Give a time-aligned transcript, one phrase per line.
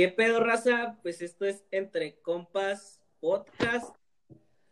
[0.00, 0.98] ¿Qué pedo, raza?
[1.02, 3.94] Pues esto es Entre Compas Podcast,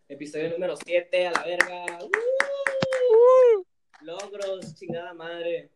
[0.09, 1.99] episodio número 7, a la verga.
[2.03, 3.63] ¡Uh!
[4.01, 5.69] Logros, chingada madre.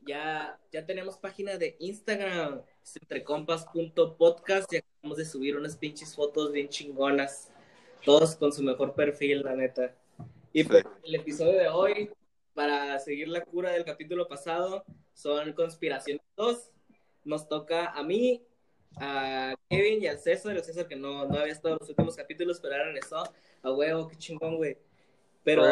[0.00, 6.50] Ya, ya tenemos página de Instagram, es entrecompas.podcast y acabamos de subir unas pinches fotos
[6.50, 7.52] bien chingonas,
[8.02, 9.94] todos con su mejor perfil, la neta.
[10.54, 12.10] Y pues, el episodio de hoy,
[12.54, 16.70] para seguir la cura del capítulo pasado, son Conspiraciones 2.
[17.26, 18.42] Nos toca a mí,
[18.96, 22.16] a Kevin y al César, el César que no, no había estado en los últimos
[22.16, 23.22] capítulos, pero ahora regresó.
[23.62, 24.78] A huevo, qué chingón, güey.
[25.44, 25.64] Pero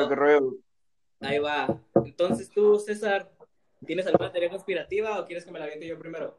[1.20, 1.80] ahí va.
[2.04, 3.30] Entonces tú, César,
[3.86, 6.38] ¿tienes alguna teoría conspirativa o quieres que me la aviente yo primero?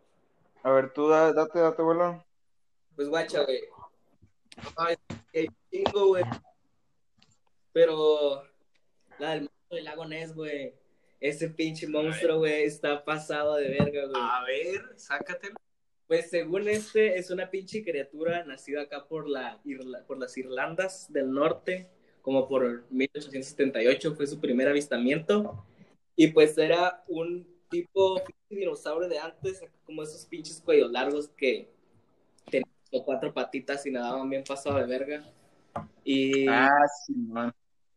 [0.64, 2.24] A ver, tú da, date, date, vuelo.
[2.96, 3.62] Pues guacha, güey.
[4.76, 4.96] Ay,
[5.32, 6.24] qué chingo, güey.
[7.72, 8.44] Pero
[9.20, 10.74] la del monstruo del lago Ness, güey.
[11.20, 14.22] Ese pinche monstruo, güey, está pasado de verga, güey.
[14.22, 15.56] A ver, sácatelo.
[16.10, 21.06] Pues según este, es una pinche criatura nacida acá por, la Irla- por las Irlandas
[21.14, 21.88] del Norte,
[22.24, 25.64] como por 1878 fue su primer avistamiento.
[26.16, 28.20] Y pues era un tipo
[28.50, 31.70] dinosaurio de antes, como esos pinches cuellos largos que
[32.50, 35.24] tenían como cuatro patitas y nadaban bien pasado de verga.
[36.04, 37.54] Y Ah, sí, man.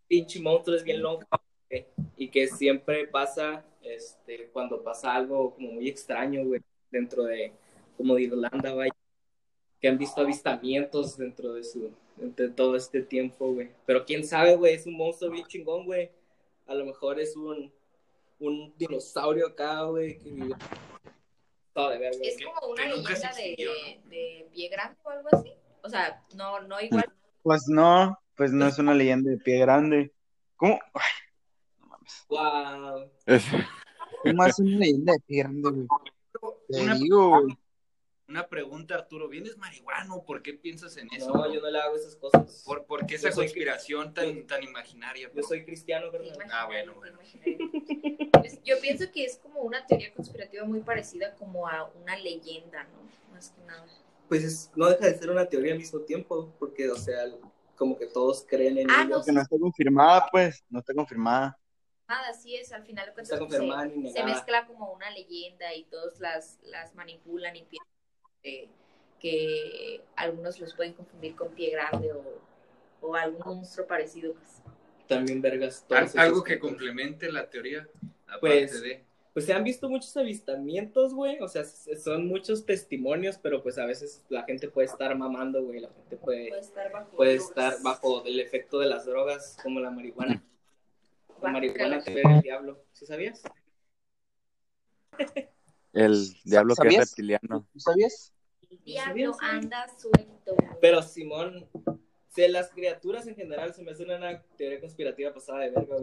[0.06, 1.22] pinche monstruo es bien longo
[1.70, 1.86] güey,
[2.18, 7.54] y que siempre pasa este cuando pasa algo como muy extraño güey dentro de
[7.96, 8.92] como de Irlanda vaya
[9.80, 14.56] que han visto avistamientos dentro de su de todo este tiempo güey pero quién sabe
[14.56, 16.10] güey es un monstruo bien chingón güey
[16.66, 17.72] a lo mejor es un
[18.38, 20.54] un dinosaurio acá güey que vive
[21.72, 25.52] todo de verga Es como una leyenda de, de pie grande o algo así.
[25.82, 27.04] O sea, no, no igual.
[27.42, 30.12] Pues no, pues no es una leyenda de pie grande.
[30.56, 30.78] ¿Cómo?
[30.94, 31.12] Ay,
[31.80, 32.24] no mames.
[32.28, 33.10] Guau.
[34.22, 35.86] ¿Cómo es una leyenda de pie grande, güey?
[36.68, 37.58] Te Una, digo, güey.
[38.32, 39.28] Una pregunta, Arturo.
[39.28, 40.24] ¿Vienes marihuano?
[40.24, 41.32] ¿Por qué piensas en eso?
[41.32, 44.46] no yo no le hago esas cosas ¿Por, por qué esa Yo soy- conspiración tan,
[44.46, 45.30] tan imaginaria?
[45.34, 46.34] yo soy cristiano ¿verdad?
[46.50, 47.18] Ah, bueno, bueno.
[48.32, 52.84] Pues yo pienso que es como una teoría conspirativa muy parecida como a una leyenda,
[52.84, 53.32] ¿no?
[53.32, 53.86] Más que nada.
[54.28, 57.18] pues es- no deja de ser una teoría al mismo tiempo, porque, o sea,
[57.76, 59.18] como que todos creen en Ah, ello.
[59.18, 60.64] no, Que no está confirmada, pues.
[60.70, 61.58] No está confirmada.
[62.08, 65.74] Nada, así es, al final de cuentas está confirmada ni se, mezcla como una leyenda
[65.74, 67.91] y todos las, las manipulan y piensan
[68.42, 68.68] que,
[69.20, 72.22] que algunos los pueden confundir con pie grande o,
[73.00, 74.34] o algún monstruo parecido.
[74.34, 74.62] Pues.
[75.08, 75.84] También vergas.
[75.86, 76.70] Todos esos algo que puntos.
[76.70, 77.86] complemente la teoría.
[78.26, 79.04] Aparte Pues, de.
[79.32, 81.40] Pues se han visto muchos avistamientos, güey.
[81.40, 85.80] O sea, son muchos testimonios, pero pues a veces la gente puede estar mamando, güey.
[85.80, 87.16] La gente puede, Puede estar bajo.
[87.16, 90.42] puede estar bajo el efecto de las drogas, como la marihuana.
[91.40, 92.84] La marihuana te ve el diablo.
[92.92, 93.42] ¿Sí sabías?
[95.92, 97.66] El diablo que es reptiliano.
[97.72, 98.32] ¿Tú sabías?
[98.70, 100.56] El diablo anda suelto.
[100.80, 101.68] Pero Simón,
[102.34, 105.96] de las criaturas en general se me hace una teoría conspirativa pasada de verga.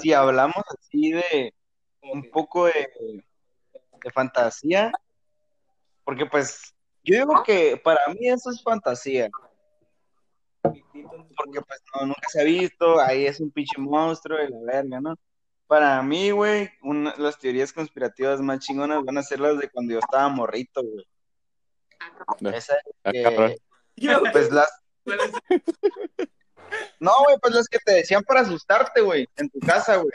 [0.00, 1.54] Si hablamos así de
[2.02, 2.88] un que- poco de,
[4.02, 4.90] de fantasía,
[6.04, 6.74] porque pues
[7.04, 9.30] yo digo que para mí eso es fantasía,
[10.62, 15.00] porque pues no, nunca se ha visto, ahí es un pinche monstruo de la verga,
[15.00, 15.14] ¿no?
[15.70, 19.92] Para mí, güey, una- las teorías conspirativas más chingonas van a ser las de cuando
[19.92, 21.06] yo estaba morrito, güey.
[22.52, 23.56] Esa Ah, que,
[24.32, 24.68] pues las,
[26.98, 30.12] no, güey, pues las que te decían para asustarte, güey, en tu casa, güey.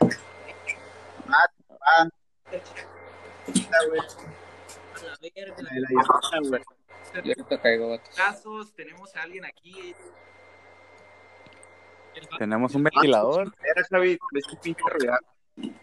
[1.30, 1.46] Ah,
[1.88, 2.10] ah.
[8.14, 9.96] Casos, tenemos a alguien aquí.
[12.38, 13.54] Tenemos un ventilador.
[13.64, 14.18] Era, Javi,
[14.62, 15.35] pinche ruidazo.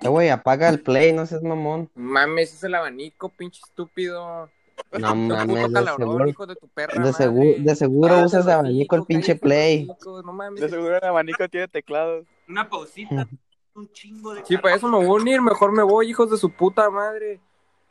[0.03, 1.91] Güey, apaga el play, no seas mamón.
[1.94, 4.50] Mames, es el abanico, pinche estúpido.
[4.99, 7.03] No mames, de seguro, hijo de tu perra.
[7.03, 9.87] de seguro, de seguro Ah, usas de abanico el pinche play.
[9.88, 10.60] hocico, No mames.
[10.60, 12.27] De seguro el abanico tiene teclados.
[12.49, 13.28] Una pausita.
[13.75, 14.44] Un chingo de.
[14.44, 17.41] Sí, para eso me voy a unir, mejor me voy, hijos de su puta madre.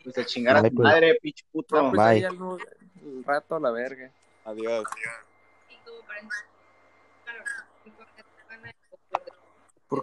[0.03, 0.83] Pues a chingar a Ay, tu pues.
[0.87, 1.75] madre, pinche puto.
[1.77, 2.07] Ah, pues Bye.
[2.17, 4.11] ahí al al rato a la verga.
[4.45, 4.83] Adiós.
[4.83, 6.50] ¿Por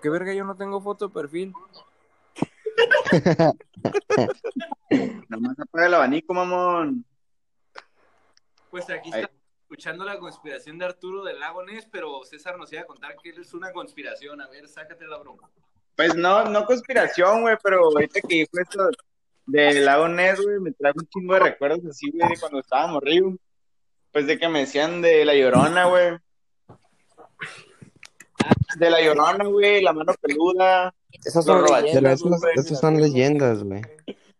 [0.01, 1.53] qué verga yo no tengo foto de perfil?
[5.29, 7.05] Nomás apaga el abanico, mamón.
[8.71, 9.31] Pues aquí está
[9.63, 13.31] escuchando la conspiración de Arturo del Lago Ness, pero César nos iba a contar que
[13.31, 14.41] es una conspiración.
[14.41, 15.51] A ver, sácate la broma.
[15.97, 18.91] Pues no, no conspiración, güey, pero ahorita que dijo esto
[19.47, 23.03] del lago Ness, güey, me trae un chingo de recuerdos así, güey, de cuando estábamos
[23.03, 23.37] río.
[24.13, 26.19] Pues de que me decían de la llorona, güey.
[28.77, 30.95] De la llorona, güey, la mano peluda.
[31.25, 32.21] Esas son leyendas,
[32.55, 33.83] esos son leyendas, güey.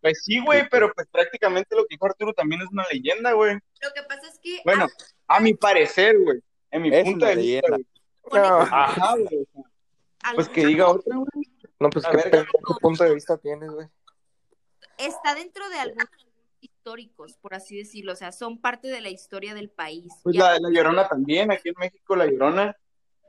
[0.01, 3.55] Pues sí, güey, pero pues prácticamente lo que dijo Arturo también es una leyenda, güey.
[3.55, 4.87] Lo que pasa es que Bueno,
[5.27, 6.39] a mi parecer, güey.
[6.71, 7.77] En mi Es punto una de vista, leyenda.
[8.23, 8.41] güey.
[8.43, 9.47] No, Ajá, güey.
[10.35, 11.45] Pues que diga otra, güey.
[11.79, 13.87] no, pues A qué ver, pendejo punto de vista tienes, güey.
[14.97, 16.07] está dentro de algunos
[16.61, 20.07] históricos, por así decirlo, o sea, son parte de la historia del país.
[20.23, 22.75] Pues la, la Llorona también, aquí en México, la Llorona,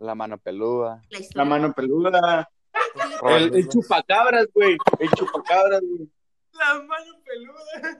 [0.00, 1.02] La mano peluda.
[1.35, 2.49] la mano peluda,
[3.29, 6.11] el, el chupacabras, güey, el chupacabras, güey.
[6.52, 7.99] La mano peluda.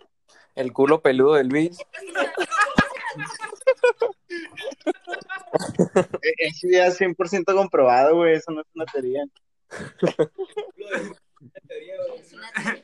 [0.54, 1.78] El culo peludo de Luis.
[6.22, 9.22] E- Eso ya es 100% comprobado, güey, eso no es una teoría.
[9.70, 9.92] Es
[11.40, 11.94] una teoría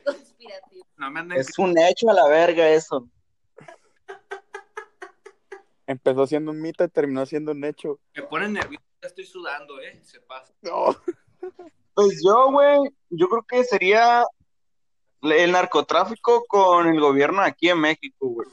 [0.05, 0.85] conspirativa.
[0.97, 3.09] No me anden Es un hecho a la verga eso.
[5.95, 7.99] Empezó siendo un mito y terminó siendo un hecho.
[8.13, 9.99] me ponen nervioso, ya estoy sudando, eh.
[10.03, 10.53] Se pasa.
[10.61, 10.95] No.
[11.93, 12.77] Pues yo, güey,
[13.09, 14.25] yo creo que sería
[15.21, 18.49] el narcotráfico con el gobierno aquí en México, güey.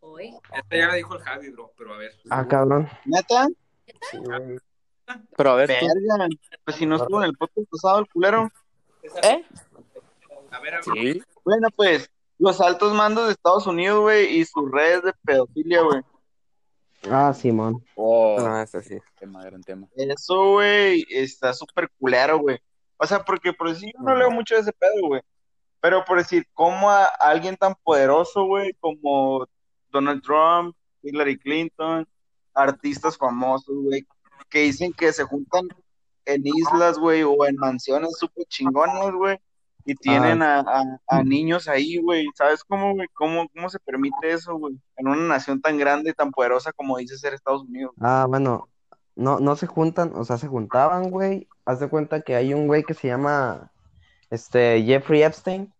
[0.00, 0.34] Hoy.
[0.52, 2.10] Esta ya la dijo el Javi, bro, pero a ver.
[2.30, 2.88] Ah, cabrón.
[3.04, 3.46] ¿Neta?
[4.10, 4.58] Sí, güey.
[5.36, 6.28] Pero a ver, tú- Verga.
[6.64, 8.50] Pues si no estuvo en el podcast pasado el culero.
[9.22, 9.44] ¿Eh?
[10.50, 10.84] A ver, a ver.
[10.84, 11.22] Sí.
[11.44, 12.10] Bueno, pues,
[12.40, 16.02] los altos mandos de Estados Unidos, güey, y sus redes de pedofilia, güey.
[17.10, 17.84] Ah, Simón.
[17.94, 18.98] Oh, No, eso sí.
[19.18, 19.86] tema, gran tema.
[19.96, 22.58] Eso, güey, está súper culero, güey.
[22.96, 25.20] O sea, porque por decir, yo no leo mucho de ese pedo, güey.
[25.80, 29.46] Pero por decir, como a alguien tan poderoso, güey, como
[29.90, 32.08] Donald Trump, Hillary Clinton,
[32.54, 34.06] artistas famosos, güey,
[34.48, 35.68] que dicen que se juntan
[36.24, 39.38] en islas, güey, o en mansiones súper chingonas, güey,
[39.84, 42.26] y tienen a, a- a niños ahí, güey.
[42.34, 43.08] ¿Sabes cómo, güey?
[43.14, 44.78] ¿Cómo, ¿Cómo se permite eso, güey?
[44.96, 47.94] En una nación tan grande y tan poderosa como dice ser Estados Unidos.
[48.00, 48.68] Ah, bueno,
[49.14, 51.48] no, no se juntan, o sea, se juntaban, güey.
[51.64, 53.70] Haz de cuenta que hay un güey que se llama
[54.30, 55.72] este Jeffrey Epstein.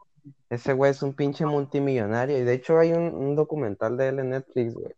[0.50, 2.38] Ese güey es un pinche multimillonario.
[2.38, 4.94] Y de hecho hay un, un documental de él en Netflix, güey.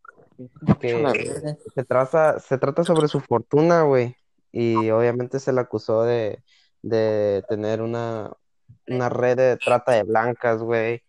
[0.80, 4.16] Que se trata, se trata sobre su fortuna, güey.
[4.52, 6.42] Y obviamente se le acusó de,
[6.82, 8.32] de tener una,
[8.86, 11.02] una red de trata de blancas, güey.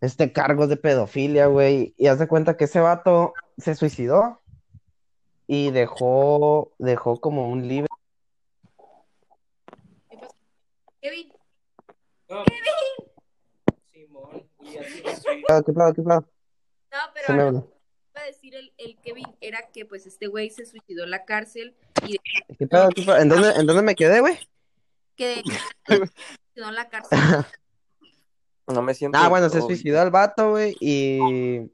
[0.00, 1.94] Este cargos de pedofilia, güey.
[1.96, 4.40] Y haz de cuenta que ese vato se suicidó
[5.46, 7.88] y dejó, dejó como un libro.
[11.00, 11.32] Kevin,
[12.28, 12.44] No.
[13.92, 15.42] Simón, y así sí.
[15.48, 16.20] Ah, ¿Qué pedo, qué pedo?
[16.90, 17.64] no, pero
[18.12, 21.24] iba a decir el, el Kevin era que pues este güey se suicidó en la
[21.24, 21.76] cárcel
[22.06, 22.18] y
[22.58, 23.16] ¿Qué pedo, qué pedo?
[23.16, 24.36] ¿En dónde, en dónde me quedé, güey?
[25.18, 25.42] que
[25.86, 27.18] se suicidó en la cárcel.
[28.70, 29.16] No me siento.
[29.16, 31.70] Ah, bueno, se suicidó el vato, güey, y,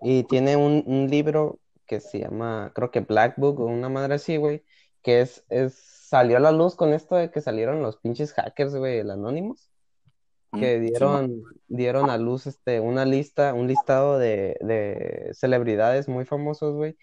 [0.00, 4.14] y tiene un, un libro que se llama, creo que Black Book o una madre
[4.14, 4.64] así, güey,
[5.02, 8.76] que es, es, salió a la luz con esto de que salieron los pinches hackers,
[8.76, 9.68] güey, el Anonymous,
[10.52, 16.74] que dieron, dieron a luz este, una lista, un listado de, de celebridades muy famosos,
[16.74, 16.96] güey,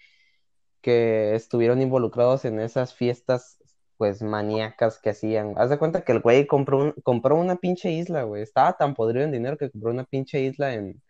[0.80, 3.58] que estuvieron involucrados en esas fiestas,
[4.04, 5.54] pues, maníacas que hacían.
[5.56, 8.42] Haz de cuenta que el güey compró, un- compró una pinche isla, güey.
[8.42, 11.00] Estaba tan podrido en dinero que compró una pinche isla en...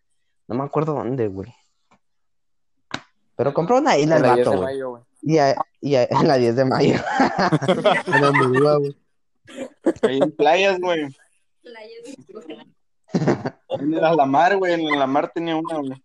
[0.47, 1.53] No me acuerdo dónde, güey.
[3.35, 4.75] Pero compró una isla En el la 10 vato, de güey.
[4.75, 5.03] mayo, güey.
[5.23, 6.95] Y, a- y a- en la 10 de mayo.
[10.03, 10.31] En güey.
[10.37, 11.09] Playas, güey.
[11.63, 12.67] Playa de Tijuana.
[13.71, 14.75] En el Alamar, güey.
[14.75, 16.03] En el Alamar tenía una, güey.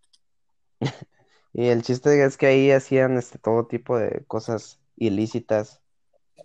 [1.53, 5.78] Y el chiste es que ahí hacían este, todo tipo de cosas ilícitas,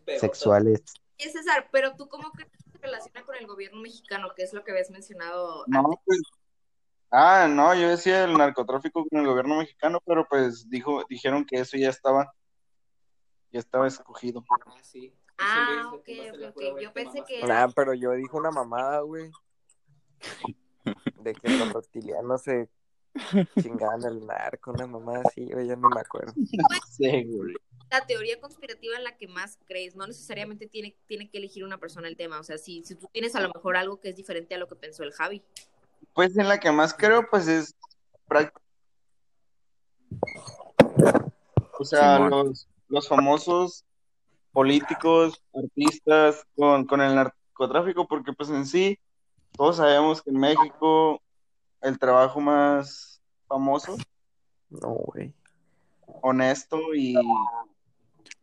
[0.05, 0.83] Pero, sexuales.
[1.19, 4.53] Oye, César, pero tú cómo crees que se relaciona con el gobierno mexicano, que es
[4.53, 5.99] lo que habías mencionado No, antes?
[6.05, 6.21] pues.
[7.11, 11.61] Ah, no, yo decía el narcotráfico con el gobierno mexicano, pero pues dijo, dijeron que
[11.61, 12.35] eso ya estaba,
[13.53, 14.45] ya estaba escogido.
[14.51, 15.15] Ah, sí.
[15.39, 16.81] Ah, ok, ok, ok.
[16.81, 17.43] Yo pensé que.
[17.47, 19.31] Nah, pero yo dije una mamada, güey.
[21.21, 22.69] De que los reptilianos se
[23.61, 26.33] chingaban al narco, una mamada así, güey, ya no me acuerdo.
[26.91, 27.55] Sí, güey.
[27.99, 29.95] La teoría conspirativa en la que más crees.
[29.97, 32.41] No necesariamente tiene, tiene que elegir una persona el tema.
[32.41, 34.69] O sea, si, si tú tienes a lo mejor algo que es diferente a lo
[34.69, 35.43] que pensó el Javi.
[36.13, 37.75] Pues en la que más creo, pues es
[41.79, 43.85] O sea, los, los famosos
[44.53, 48.99] políticos, artistas con, con el narcotráfico, porque pues en sí,
[49.53, 51.21] todos sabemos que en México
[51.83, 53.97] el trabajo más famoso,
[54.71, 55.35] No, güey.
[56.23, 57.15] honesto y...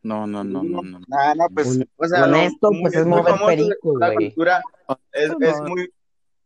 [0.04, 1.00] No, no, no, no, no.
[1.12, 4.62] Ah, no, pues, o sea, honesto, pues, es muy mover famoso perico, la cultura,
[5.12, 5.94] es, No, es muy,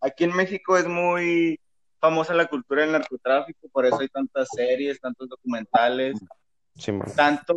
[0.02, 1.60] aquí en México es muy
[2.00, 6.20] famosa la cultura del narcotráfico, por eso hay tantas series, tantos documentales,
[6.76, 7.08] Simón.
[7.16, 7.56] tanto,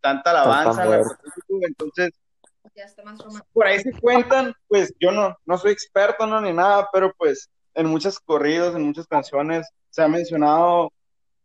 [0.00, 2.10] tanta alabanza al narcotráfico, entonces,
[2.74, 3.46] Ya está más romántico.
[3.52, 7.48] por ahí se cuentan, pues yo no, no soy experto no ni nada, pero pues
[7.74, 10.92] en muchos corridos, en muchas canciones se ha mencionado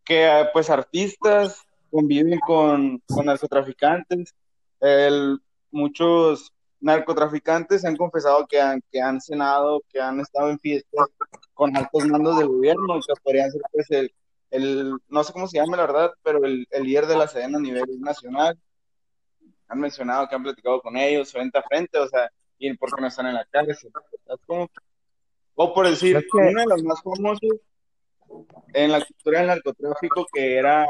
[0.03, 1.61] que pues artistas
[1.91, 4.33] conviven con, con narcotraficantes.
[4.79, 5.39] El-
[5.71, 11.07] muchos narcotraficantes han confesado que han, que han cenado, que han estado en fiestas
[11.53, 14.13] con altos mandos del gobierno, que podrían ser pues el,
[14.51, 17.57] el no sé cómo se llama la verdad, pero el, el líder de la Sedena
[17.57, 18.57] a nivel nacional
[19.67, 23.01] han mencionado que han platicado con ellos frente a frente, o sea, y por qué
[23.01, 23.91] no están en la cárcel.
[24.25, 24.69] ¿Sabes cómo?
[25.55, 27.39] O por decir, uno de los más famosos
[28.73, 30.87] en la cultura del narcotráfico, que era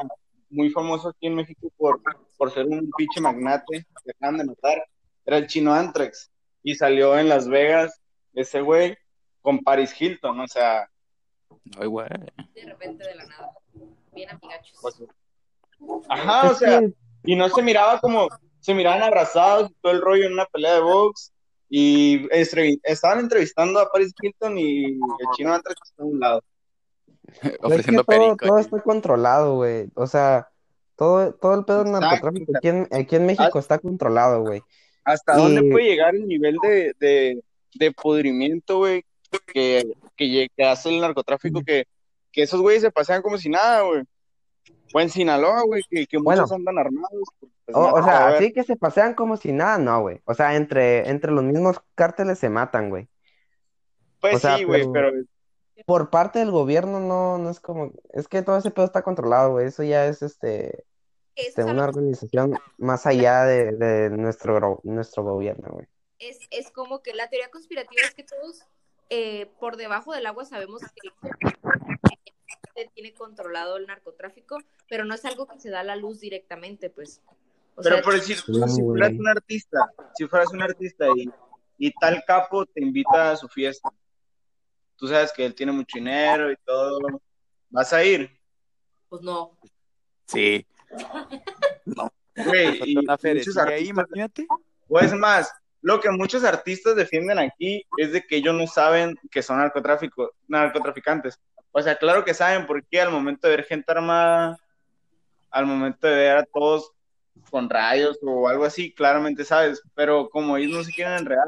[0.56, 2.02] muy famoso aquí en México por,
[2.38, 4.84] por ser un pinche magnate que acaban de matar,
[5.26, 6.32] era el chino Antrax.
[6.64, 8.02] Y salió en Las Vegas
[8.34, 8.98] ese güey
[9.42, 10.90] con Paris Hilton, o sea,
[11.80, 12.08] Ay, güey.
[12.54, 13.52] De repente de la nada.
[14.14, 14.78] Bien amigachos.
[14.82, 15.04] pues,
[16.10, 16.82] ajá, o sea,
[17.24, 18.28] y no se miraba como,
[18.60, 21.32] se miraban abrazados y todo el rollo en una pelea de box.
[21.70, 26.42] Y estre- estaban entrevistando a Paris Hilton y el chino Antrax está a un lado.
[27.62, 28.46] Ofreciendo es que todo, perico.
[28.48, 28.66] todo aquí.
[28.66, 29.90] está controlado, güey.
[29.96, 30.50] O sea,
[30.96, 34.62] todo, todo el pedo del narcotráfico aquí en, aquí en México está controlado, güey.
[35.04, 37.44] ¿Hasta Y- dónde puede llegar el nivel de, de,
[37.76, 39.06] de pudrimiento, güey,
[39.54, 39.84] que,
[40.16, 41.62] que, hace el narcotráfico?
[41.64, 41.86] Que,
[42.32, 44.04] que esos güeyes se pasean como si nada, güey.
[44.94, 46.44] O en Sinaloa, güey, que, que Bueno.
[46.44, 47.28] muchos andan armados.
[47.40, 50.22] pues, O, o sea, así que se pasean como si nada, no, güey.
[50.26, 53.08] O sea, entre, entre los mismos cárteles se matan, güey.
[54.22, 55.26] Pues o sea, sí, güey, pero- pero
[55.86, 59.52] Por parte del gobierno no, no es como, es que todo ese pedo está controlado,
[59.52, 59.68] güey.
[59.68, 60.68] Eso ya es este,
[61.36, 65.88] Eso este, es, una algo- organización más allá de, de nuestro, nuestro gobierno, güey.
[66.20, 68.66] es, es como que la teoría conspirativa es que todos
[69.10, 71.10] eh, por debajo del agua sabemos que
[72.94, 74.58] tiene controlado el narcotráfico,
[74.90, 77.22] pero no es algo que se da a la luz directamente, pues.
[77.76, 78.86] O Pero sea, por decir, si güey.
[78.86, 79.80] fueras un artista,
[80.16, 81.30] si fueras un artista y,
[81.78, 83.90] y tal capo te invita a su fiesta,
[84.98, 87.00] tú sabes que él tiene mucho dinero y todo,
[87.70, 88.30] ¿vas a ir?
[89.10, 89.58] pues no.
[90.26, 90.66] Sí.
[92.36, 94.48] Güey, y Una muchos ferecilla ahí, artistas, imagínate.
[94.90, 99.16] o es más, lo que muchos artistas defienden aquí es de que ellos no saben
[99.32, 101.40] que son narcotráfico, narcotraficantes.
[101.72, 104.58] O sea, claro que saben porque al momento de ver gente armada,
[105.52, 106.92] al momento de ver a todos
[107.50, 111.46] con rayos o algo así, claramente sabes, pero como ellos no se quieren enredar,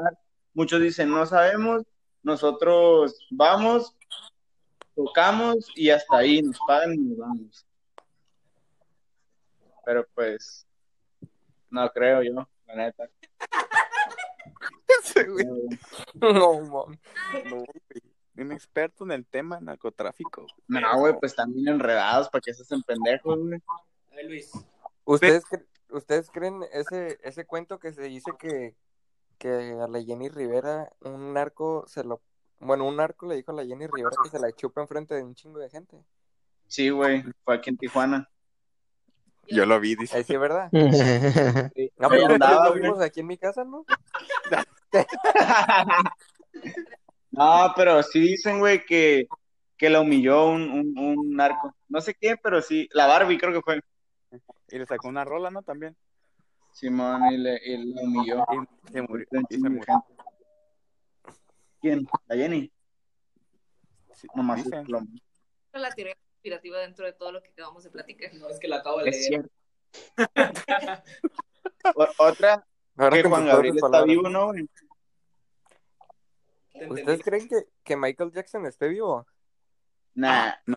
[0.54, 1.82] muchos dicen, no sabemos,
[2.22, 3.96] nosotros vamos,
[4.94, 7.66] tocamos y hasta ahí nos pagan y nos vamos.
[9.84, 10.66] Pero pues,
[11.70, 13.08] no creo yo, la neta.
[16.14, 16.98] No, man.
[17.44, 17.66] no, güey.
[18.36, 20.46] Un experto en el tema narcotráfico.
[20.68, 23.60] No, güey, pues bien enredados para que se hacen pendejos, güey.
[24.12, 24.50] Ay, Luis.
[25.04, 28.76] ¿Ustedes, cre- ¿Ustedes creen ese, ese cuento que se dice que,
[29.38, 32.20] que a la Jenny Rivera un narco se lo...
[32.60, 35.22] Bueno, un narco le dijo a la Jenny Rivera que se la chupa enfrente de
[35.22, 35.96] un chingo de gente.
[36.66, 38.28] Sí, güey, fue aquí en Tijuana.
[39.46, 40.16] Yo lo vi, dice.
[40.16, 40.68] Ahí sí es verdad.
[41.74, 43.84] Sí, No, pero andaba, lo vimos aquí en mi casa, ¿no?
[47.30, 49.28] No, pero sí dicen, güey, que,
[49.76, 51.72] que la humilló un, un, un narco.
[51.88, 53.80] No sé qué, pero sí, la Barbie creo que fue.
[54.70, 55.62] Y le sacó una rola, ¿no?
[55.62, 55.96] También.
[56.78, 58.44] Simón, y, le, y la humilló.
[58.86, 59.26] Y se murió.
[59.50, 60.06] Y se murió.
[61.80, 62.06] ¿Quién?
[62.28, 62.72] ¿La Jenny?
[64.14, 64.86] Sí, Nomás dicen.
[65.72, 68.32] La teoría conspirativa dentro de todo lo que acabamos de platicar.
[68.34, 69.50] No, es que la acabo de Es leer.
[72.16, 72.64] otra,
[72.96, 74.08] Ahora que Juan Gabriel está palabras.
[74.08, 74.52] vivo, ¿no?
[76.90, 79.26] ¿Ustedes creen que, que Michael Jackson esté vivo?
[80.14, 80.76] Nah, No,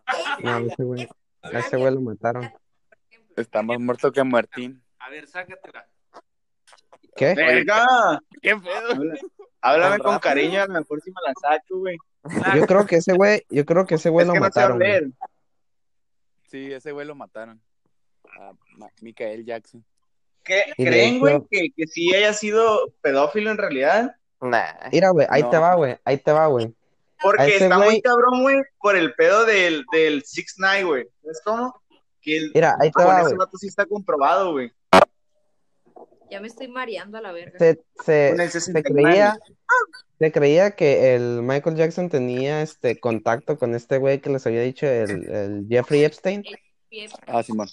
[0.67, 1.07] ese güey,
[1.43, 2.51] a ese güey lo mataron.
[3.35, 4.83] Está más muerto que Martín.
[5.05, 5.87] A ver, sácatela.
[7.15, 7.33] ¿Qué?
[7.35, 8.19] ¡Verga!
[8.41, 8.89] ¿Qué pedo?
[8.91, 9.15] Habla-
[9.61, 10.19] Háblame con rápido.
[10.21, 11.97] cariño, a lo mejor si me la saco, güey.
[12.55, 14.49] Yo creo que ese güey, yo creo que ese güey Es lo que no sé
[14.49, 14.79] mataron.
[14.79, 15.07] leer.
[16.47, 17.61] Sí, ese güey lo mataron.
[18.39, 18.53] A
[19.01, 19.83] Michael Jackson.
[20.43, 24.15] ¿Qué- ¿Creen, güey, que, que sí haya sido pedófilo en realidad?
[24.39, 24.73] Nah.
[24.91, 25.49] Mira, güey, ahí No.
[25.49, 26.73] te va, güey, ahí te va, güey.
[27.21, 31.07] Porque está muy cabrón, güey, por el pedo del, del 6 9 güey.
[31.21, 31.81] ¿Sabes cómo?
[32.21, 33.47] Que el, Mira, ahí te con va, ese güey.
[33.59, 34.71] sí está comprobado, güey.
[36.31, 37.59] Ya me estoy mareando a la verga.
[37.59, 39.03] Se, se, Con el se 69.
[39.03, 39.37] creía,
[40.17, 44.61] se creía que el Michael Jackson tenía este contacto con este güey que les había
[44.61, 46.43] dicho, el, el Jeffrey Epstein.
[47.27, 47.67] Ah, Simón.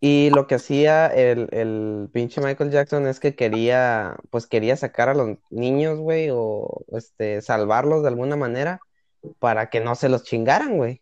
[0.00, 5.08] Y lo que hacía el, el pinche Michael Jackson es que quería, pues quería sacar
[5.08, 8.80] a los niños, güey, o este, salvarlos de alguna manera
[9.38, 11.00] para que no se los chingaran, güey.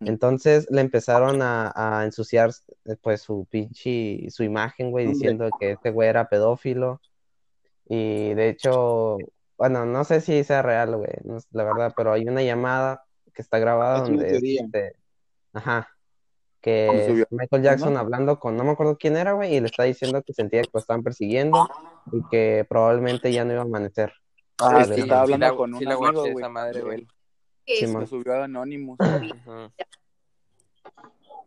[0.00, 2.50] Entonces le empezaron a, a ensuciar,
[2.84, 7.00] eh, pues, su pinche, su imagen, güey, diciendo que este güey era pedófilo,
[7.86, 9.18] Y de hecho,
[9.58, 13.02] bueno, no sé si sea real, güey, no es la verdad, pero hay una llamada
[13.32, 14.96] que está grabada Es donde este,
[15.52, 15.88] ajá,
[16.60, 20.22] que Michael Jackson hablando con, no me acuerdo quién era, güey, y le está diciendo
[20.22, 21.68] que sentía que lo estaban persiguiendo
[22.12, 24.12] y que probablemente ya no iba a amanecer.
[24.58, 26.82] Ah, es que sí, estaba sí hablando la- con sí un amigo, güey, esa madre,
[26.82, 27.06] güey.
[27.64, 28.02] Que Simón.
[28.02, 28.98] Lo subió a Anonymous.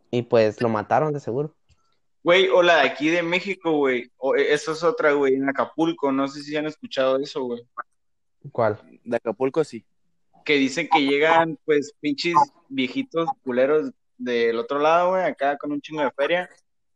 [0.10, 1.54] Y pues lo mataron de seguro.
[2.24, 4.12] Güey, o la de aquí de México, güey.
[4.38, 6.12] Eh, eso es otra, güey, en Acapulco.
[6.12, 7.62] No sé si han escuchado eso, güey.
[8.52, 8.80] ¿Cuál?
[9.04, 9.86] De Acapulco sí.
[10.44, 12.36] Que dicen que llegan, pues, pinches
[12.70, 16.50] viejitos culeros del otro lado, güey, acá con un chingo de feria.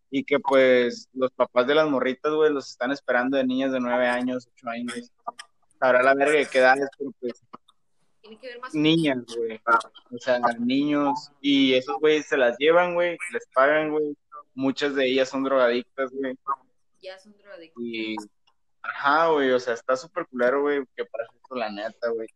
[0.10, 3.80] Y que, pues, los papás de las morritas, güey, los están esperando de niñas de
[3.80, 5.12] nueve años, ocho años.
[5.80, 7.42] Sabrá la verga de qué edades, pero pues,
[8.22, 9.60] tiene que ver más niñas, güey.
[10.12, 11.32] O sea, niños.
[11.42, 14.16] Y esos güeyes se las llevan, güey, les pagan, güey.
[14.54, 16.38] Muchas de ellas son drogadictas, güey.
[17.01, 17.84] ya son drogadictos.
[17.84, 18.16] Y,
[18.82, 22.28] ajá, güey, o sea, está súper culero, güey, que pasa esto, la neta, güey.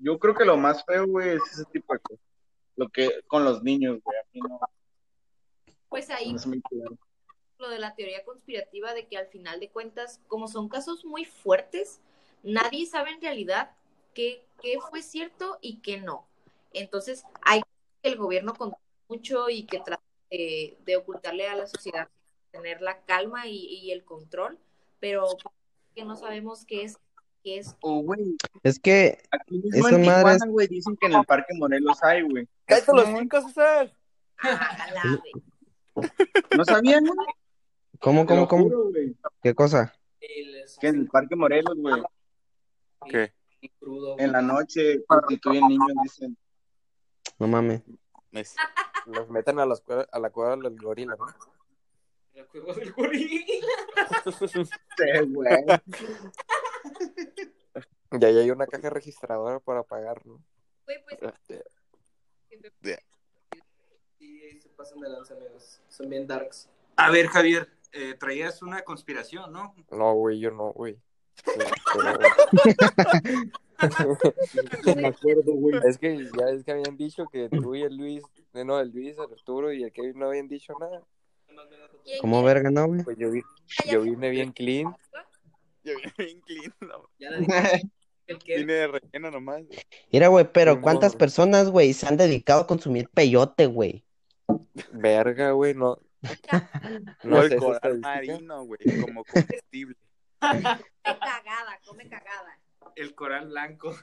[0.00, 2.24] Yo creo que lo más feo, güey, es ese tipo de cosas.
[2.76, 4.60] Lo que, con los niños, güey, a mí no,
[5.88, 6.96] Pues ahí no es muy culero.
[7.58, 11.24] lo de la teoría conspirativa de que al final de cuentas, como son casos muy
[11.24, 12.00] fuertes,
[12.42, 13.76] nadie sabe en realidad
[14.14, 16.26] qué, qué fue cierto y qué no.
[16.72, 17.60] Entonces, hay
[18.02, 22.08] que el gobierno controla mucho y que trata de, de ocultarle a la sociedad
[22.50, 24.58] tener la calma y, y el control,
[25.00, 25.26] pero
[25.94, 26.98] que no sabemos qué es,
[27.42, 27.76] qué es.
[27.80, 31.14] O, güey, Es que aquí mismo Esa en madre Tijuana, es- güey, dicen que en
[31.14, 32.48] el Parque Morelos hay, güey.
[32.66, 33.92] ¡Cállate los cinco, César!
[34.38, 35.20] Ah,
[36.56, 37.26] ¿No sabían, güey?
[38.00, 38.64] ¿Cómo, cómo, cómo?
[38.64, 38.90] juro.
[39.42, 39.94] ¿Qué cosa?
[40.20, 42.02] El Que en el Parque Morelos, güey,
[43.08, 43.32] ¿Qué?
[43.78, 44.16] Crudo.
[44.18, 46.36] en la noche prostituyen niños, dicen.
[47.38, 47.82] No mames.
[48.32, 48.56] Es-
[49.06, 51.26] Los meten a, las cueva- a la cueva del gorila, ¿no?
[52.34, 53.44] El juego del gorila.
[54.96, 55.48] Sí, güey.
[58.12, 60.40] Y ahí hay una caja registradora para pagar, ¿no?
[60.86, 61.32] Güey, pues,
[64.18, 65.80] Sí, se pasan de lanza, amigos.
[65.88, 66.68] Son bien darks.
[66.96, 69.74] A ver, Javier, eh, traías una conspiración, ¿no?
[69.90, 70.94] No, güey, yo no, güey.
[71.44, 71.50] Sí,
[74.86, 75.80] No me acuerdo, güey.
[75.86, 78.22] Es que ya es que habían dicho que tú y el Luis,
[78.54, 81.02] eh, no, el Luis, el Arturo y el Kevin no habían dicho nada.
[82.04, 83.02] ¿quién ¿Cómo verga, no, güey?
[83.02, 83.42] Pues yo, vi,
[83.90, 84.94] yo vine bien clean.
[85.82, 87.08] Yo vine bien clean, no.
[87.18, 87.82] Ya la dije.
[88.26, 89.64] El que Vine de relleno nomás.
[90.10, 94.02] Mira, güey, pero ¿cuántas personas, güey, se han dedicado a consumir peyote, güey?
[94.92, 95.98] Verga, güey, no.
[97.22, 99.96] No, No el coral marino, güey, como combustible.
[100.50, 100.62] Come
[101.20, 102.58] cagada, come cagada.
[102.96, 103.94] El coral blanco.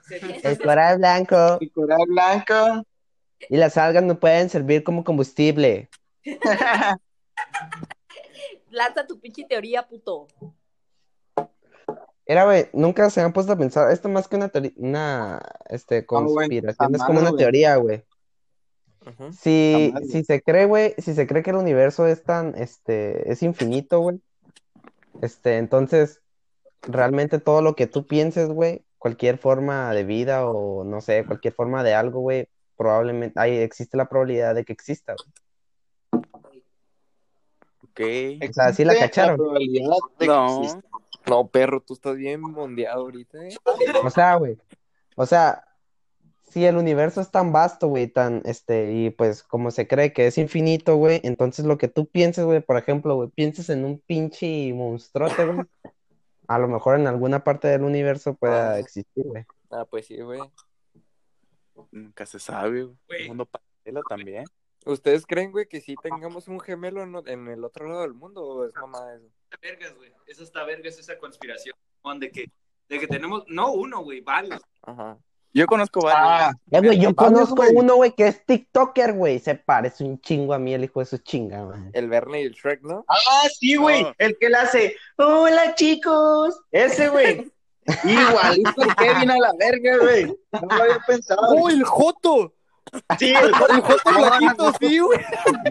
[0.44, 2.86] El coral blanco El coral blanco.
[3.50, 5.90] y las algas no pueden servir como combustible.
[8.70, 10.28] Lanza tu pinche teoría, puto.
[12.26, 16.02] Era, güey, nunca se han puesto a pensar, esto más que una teoría, una, este,
[16.02, 18.06] güey, conspiración, es como una teoría, güey.
[19.32, 23.44] Si, si se cree, güey, si se cree que el universo es tan, este, es
[23.44, 24.22] infinito, güey,
[25.22, 26.22] este, entonces,
[26.84, 31.54] realmente todo lo que tú pienses, güey, cualquier forma de vida o, no sé, cualquier
[31.54, 35.16] forma de algo, güey, probablemente, ahí existe la probabilidad de que exista,
[36.12, 36.64] güey.
[37.84, 38.50] Ok.
[38.50, 39.38] O sea, sí la cacharon.
[39.38, 40.88] probabilidad de que No, exista.
[41.28, 43.56] No, perro, tú estás bien mondeado ahorita, ¿eh?
[44.04, 44.58] O sea, güey,
[45.16, 45.64] o sea,
[46.50, 50.28] si el universo es tan vasto, güey, tan, este, y pues como se cree que
[50.28, 54.00] es infinito, güey, entonces lo que tú pienses, güey, por ejemplo, güey, pienses en un
[54.00, 55.66] pinche monstruote, güey,
[56.48, 58.80] a lo mejor en alguna parte del universo pueda Ah.
[58.80, 59.46] existir, güey.
[59.70, 60.42] Ah, pues sí, güey.
[61.92, 63.28] nunca se sabe, güey.
[63.28, 64.46] Mundo paralelo también.
[64.86, 68.44] ¿Ustedes creen, güey, que sí tengamos un gemelo en, en el otro lado del mundo
[68.44, 69.28] o es mamá eso?
[69.62, 70.12] Vergas, güey.
[70.28, 71.76] Eso está vergas, esa conspiración.
[72.20, 72.52] De que,
[72.90, 74.60] de que tenemos, no uno, güey, varios.
[74.82, 75.18] Ajá.
[75.54, 76.22] Yo conozco varios.
[76.24, 80.60] Ah, güey, yo conozco uno, güey, que es TikToker, güey, se parece un chingo a
[80.60, 81.80] mí, el hijo de su chinga, güey.
[81.94, 83.04] El Verne y el Shrek, ¿no?
[83.08, 84.04] ah, sí, güey.
[84.04, 84.14] No.
[84.18, 86.60] El que le hace, hola chicos.
[86.72, 87.52] Ese, güey.
[88.04, 90.26] Igualito el Kevin a la verga, güey.
[90.54, 91.42] No lo había pensado.
[91.50, 92.54] ¡Oh, el Joto!
[93.20, 95.20] Sí, el El Joto Blanquito, sí, güey.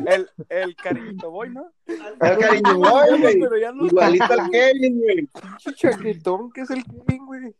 [0.06, 1.70] El, el cariñito boy, ¿no?
[1.86, 3.40] El cariño boy, güey.
[3.40, 5.28] Pero ya no Igualito al Kevin, güey.
[5.74, 7.54] chaquetón que es el Kevin, güey.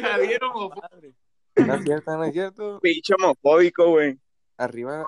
[0.00, 1.18] Javier homofóbico.
[1.56, 2.80] No es cierto, no es cierto.
[2.80, 4.18] Pinche homofóbico, güey.
[4.56, 5.06] Arriba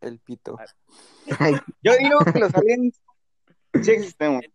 [0.00, 0.58] el pito.
[1.82, 3.00] Yo digo que los aliens
[3.82, 4.52] sí existen, güey.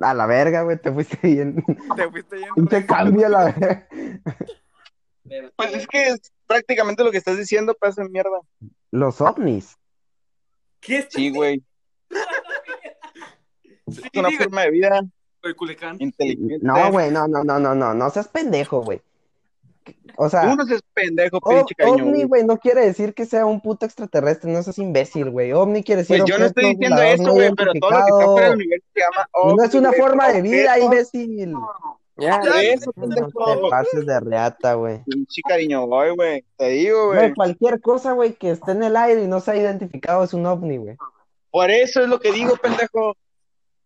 [0.00, 1.64] a la verga, güey, te fuiste bien.
[1.96, 2.68] Te fuiste bien.
[2.68, 3.88] Te cambia la verga.
[5.56, 8.40] Pues es que es prácticamente lo que estás diciendo, pasa en mierda.
[8.90, 9.76] Los ovnis.
[10.80, 11.08] ¿Qué es?
[11.10, 11.62] Sí, güey.
[13.86, 15.00] Es una forma de vida.
[15.42, 16.58] De.
[16.62, 19.00] No, güey, no, no, no, no, no, no seas pendejo, güey.
[20.16, 22.04] O sea, Tú no seas pendejo, o- pinche cariño.
[22.04, 22.44] ovni, güey.
[22.44, 25.52] no quiere decir que sea un puto extraterrestre, no seas imbécil, güey.
[25.52, 28.26] Ovni quiere decir Pues yo no estoy diciendo eso, güey, pero todo lo que está
[28.26, 30.84] fuera del universo se llama Y no ovni, es una forma de vida, objeto.
[30.84, 31.54] imbécil.
[32.18, 33.30] Ya, eso, No pendejo.
[33.62, 35.02] te pases de reata, güey.
[35.04, 36.44] Pinche cariño, güey.
[36.58, 37.32] Te digo, güey.
[37.34, 40.44] cualquier cosa, güey, que esté en el aire y no se ha identificado es un
[40.44, 40.96] ovni, güey.
[41.50, 43.16] Por eso es lo que digo, pendejo.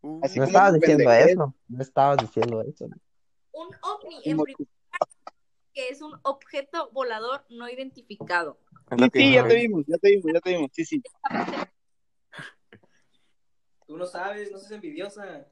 [0.05, 1.55] Uh, Así No estabas diciendo eso.
[1.67, 2.85] No estabas diciendo eso.
[3.53, 5.09] Un ovni, en Como primer lugar,
[5.73, 8.59] que es un objeto volador no identificado.
[8.99, 10.71] Sí, sí, ya te vimos, ya te vimos, ya te vimos.
[10.75, 11.03] Sí, sí.
[13.87, 15.47] Tú no sabes, no seas envidiosa.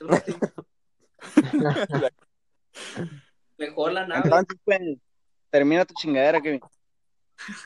[3.56, 4.20] Mejor la nave.
[4.24, 4.80] Entonces, pues,
[5.48, 6.60] termina tu chingadera, Kevin.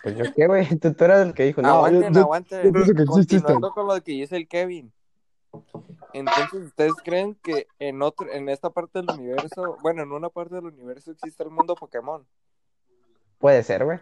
[0.05, 0.69] Pues yo qué, güey.
[0.79, 2.73] Tú, tú eras el que dijo, no, aguanten, yo- yo- aguanten.
[3.07, 4.93] Continuando con lo que dice el Kevin.
[6.15, 10.55] Entonces, ¿ustedes creen que en otro, en esta parte del universo, bueno, en una parte
[10.57, 12.27] del universo existe el mundo Pokémon?
[13.39, 13.99] Puede ser, güey.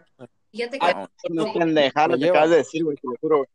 [0.51, 1.59] Fíjate que Ah, lo Sí.
[1.59, 3.49] pendejada Lo que acabas de decir, güey, te lo juro, güey.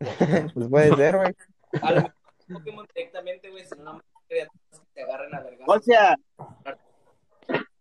[0.54, 1.34] Pues puede ser, güey.
[1.82, 2.14] A lo mejor
[2.52, 5.68] Pokémon directamente, güey, sin una criaturas que se agarren a vergas.
[5.68, 6.16] O sea,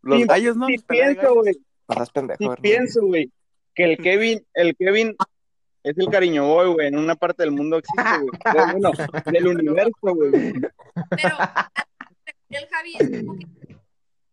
[0.02, 0.68] Los Sí, gallos, ¿no?
[0.68, 1.56] sí pelea de pienso, güey,
[1.90, 3.32] No seas pendejo, sí pienso, güey,
[3.76, 5.16] que el Kevin, el Kevin
[5.90, 8.30] es el cariño boy, güey, en una parte del mundo existe, güey.
[8.74, 8.92] Bueno,
[9.26, 10.32] del universo, güey.
[11.10, 11.36] Pero
[12.50, 13.48] el Javi es como que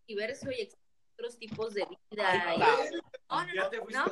[0.09, 0.79] universo y existen
[1.19, 2.40] otros tipos de vida.
[3.31, 4.05] No, no, no, no,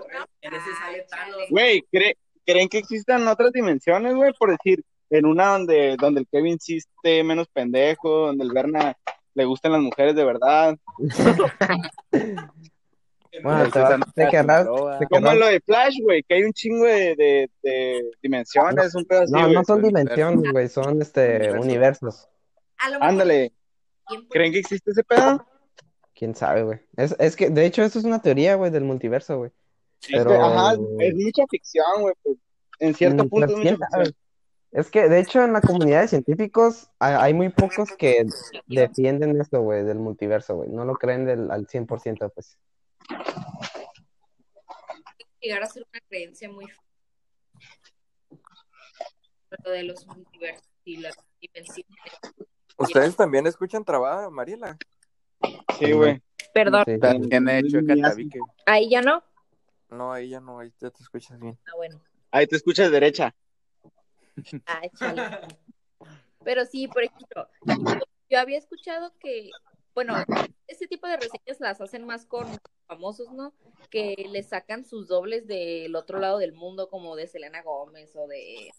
[1.50, 1.83] güey.
[1.92, 4.33] ¿cree- ¿creen que existan otras dimensiones, güey?
[4.38, 8.96] Por decir, en una donde, donde el Kevin sí esté menos pendejo, donde el Berna
[9.35, 10.76] le gustan las mujeres de verdad.
[13.42, 14.99] Bueno, te, Esa vas- te querrás, Loba.
[14.99, 18.95] te Como querrás- lo de Flash, güey, que hay un chingo de, de, de dimensiones,
[18.95, 21.61] un pedo así, No, no son dimensiones, güey, son este Universo.
[21.62, 22.29] universos.
[23.01, 23.53] Ándale,
[24.31, 25.47] ¿creen que existe ese pedo?
[26.14, 26.81] Quién sabe, güey.
[26.97, 29.51] Es, es que, de hecho, eso es una teoría, güey, del multiverso, güey.
[30.03, 32.14] Es Pero- que, ajá, es mucha ficción, güey.
[32.23, 32.37] pues,
[32.81, 34.14] en cierto Mm, punto pues, es mucha ficción.
[34.73, 38.25] Es que, de hecho, en la comunidad de científicos hay, hay muy pocos que
[38.66, 40.71] defienden esto, güey, del multiverso, güey.
[40.71, 42.57] No lo creen del, al 100%, pues.
[45.40, 46.66] Llegar a ser una creencia muy
[49.64, 51.96] lo de los multiversos y las dimensiones.
[52.78, 54.78] ¿Ustedes también escuchan trabada, Mariela?
[55.78, 56.22] Sí, güey.
[56.54, 57.28] Perdón, Sí, Ta- sí.
[57.28, 58.40] Tiene hecho Catavique.
[58.66, 59.22] ahí ya no.
[59.90, 61.58] No, ahí ya no, ahí ya te escuchas bien.
[61.66, 62.00] Ah, bueno.
[62.30, 63.34] Ahí te escuchas derecha.
[64.66, 65.22] Ah, chale.
[66.44, 67.74] Pero sí, por ejemplo, yo,
[68.30, 69.50] yo había escuchado que,
[69.94, 70.14] bueno,
[70.66, 72.46] este tipo de reseñas las hacen más con
[72.92, 73.52] famosos, ¿no?
[73.90, 78.26] Que le sacan sus dobles del otro lado del mundo, como de Selena Gómez o
[78.26, 78.70] de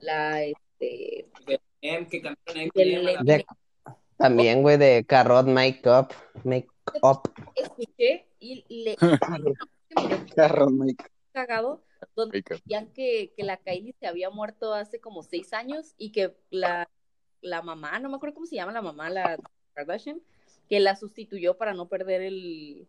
[0.00, 1.60] la, este, que
[2.22, 3.46] con Em, De-
[4.16, 6.08] también, güey, de Carrot Make Up.
[6.44, 6.68] Make
[7.02, 7.30] Up.
[7.54, 11.04] escuché y le que me dio Carro, Mike.
[11.32, 11.82] cagado
[12.14, 16.10] donde Make decían que, que la Kylie se había muerto hace como seis años y
[16.12, 16.88] que la,
[17.40, 19.36] la mamá, no me acuerdo cómo se llama la mamá, la
[19.74, 20.20] Kardashian,
[20.68, 22.88] que la sustituyó para no perder el,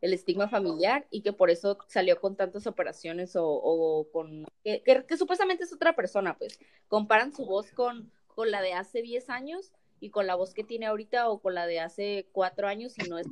[0.00, 4.46] el estigma familiar y que por eso salió con tantas operaciones o, o con...
[4.64, 6.58] Que, que- que supuestamente es otra persona, pues.
[6.88, 10.64] Comparan su voz con, con la de hace 10 años y con la voz que
[10.64, 13.26] tiene ahorita o con la de hace cuatro años y no es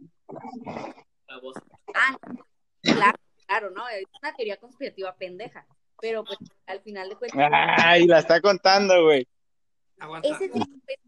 [1.27, 1.57] la voz.
[1.95, 2.17] Ah,
[2.83, 3.89] claro, claro, ¿no?
[3.89, 5.67] Es una teoría conspirativa pendeja.
[6.01, 9.27] Pero pues al final de cuentas, Ay, la está contando, güey.
[9.99, 10.29] Aguanta.
[10.29, 10.99] ese tipo de-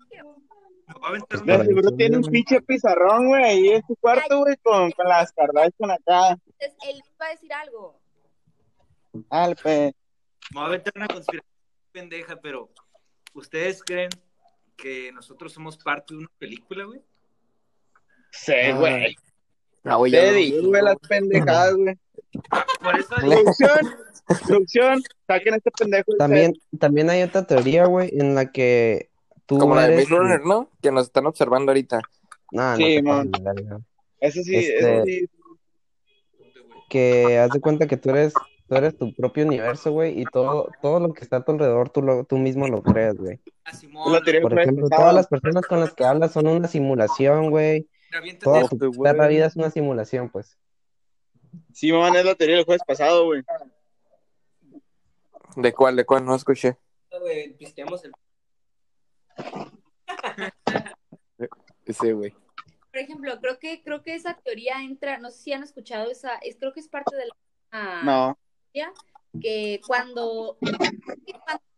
[1.64, 5.90] Seguro tiene un pinche pizarrón, güey, ahí en su cuarto, güey, con, con las Kardashian
[5.90, 6.30] acá.
[6.30, 7.98] entonces, él va a decir algo.
[9.28, 9.94] Alpe.
[10.52, 11.50] Me voy a aventar una conspiración
[11.92, 12.70] pendeja, pero
[13.34, 14.10] ¿ustedes creen
[14.76, 17.00] que nosotros somos parte de una película, güey?
[18.30, 19.16] Sí, güey.
[19.82, 21.98] No, güey, ya Te güey, las pendejadas, güey.
[22.80, 23.78] Por eso Producción,
[24.46, 26.12] producción, saquen a este pendejo.
[26.16, 29.09] También, también hay otra teoría, güey, en la que
[29.50, 29.96] tú Como la de.
[29.96, 30.70] Maze Runner, ¿no?
[30.80, 32.00] Que nos están observando ahorita.
[32.52, 33.30] No, no Sí, man.
[33.32, 33.76] pases verga.
[33.78, 33.84] set.
[34.20, 35.28] Eso sí, Este- eso sí.
[36.88, 38.32] que haz de cuenta que tú eres,
[38.68, 41.90] tú eres tu propio universo, güey, y todo, todo lo que está a tu alrededor
[41.90, 43.40] tú, lo, tú mismo lo creas, güey.
[43.64, 47.88] la Por ejemplo, todas las personas con las que hablas son una simulación, güey.
[48.40, 49.28] Toda tu web.
[49.28, 50.56] vida es una simulación, pues.
[51.72, 53.42] Sí, man, es la teoría del jueves pasado, güey.
[55.56, 55.96] ¿De cuál?
[55.96, 56.24] ¿De cuál?
[56.24, 56.76] No escuché.
[57.20, 58.12] güey, pisteamos el...
[61.86, 62.32] Ese, güey.
[62.90, 66.36] Por ejemplo, creo que, creo que esa teoría entra, no sé si han escuchado esa,
[66.36, 68.38] es, creo que es parte de la No.
[68.72, 68.92] teoría,
[69.40, 70.58] que cuando,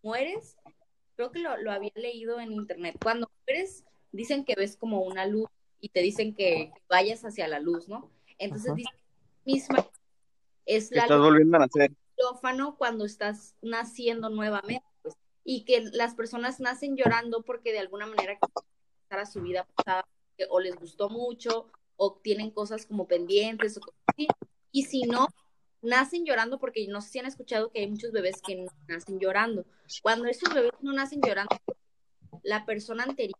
[0.02, 0.56] mueres,
[1.16, 5.26] creo que lo, lo había leído en internet, cuando mueres, dicen que ves como una
[5.26, 5.48] luz
[5.80, 8.10] y te dicen que vayas hacia la luz, ¿no?
[8.38, 8.90] Entonces dice
[9.44, 9.86] misma
[10.66, 11.92] es la estás luz volviendo a nacer.
[12.78, 14.84] cuando estás naciendo nuevamente,
[15.44, 18.38] y que las personas nacen llorando porque de alguna manera
[19.10, 20.06] a su vida pasada
[20.48, 24.26] o les gustó mucho o tienen cosas como pendientes o así.
[24.70, 25.28] Y si no,
[25.82, 29.66] nacen llorando porque no sé si han escuchado que hay muchos bebés que nacen llorando.
[30.02, 31.56] Cuando esos bebés no nacen llorando,
[32.42, 33.38] la persona anterior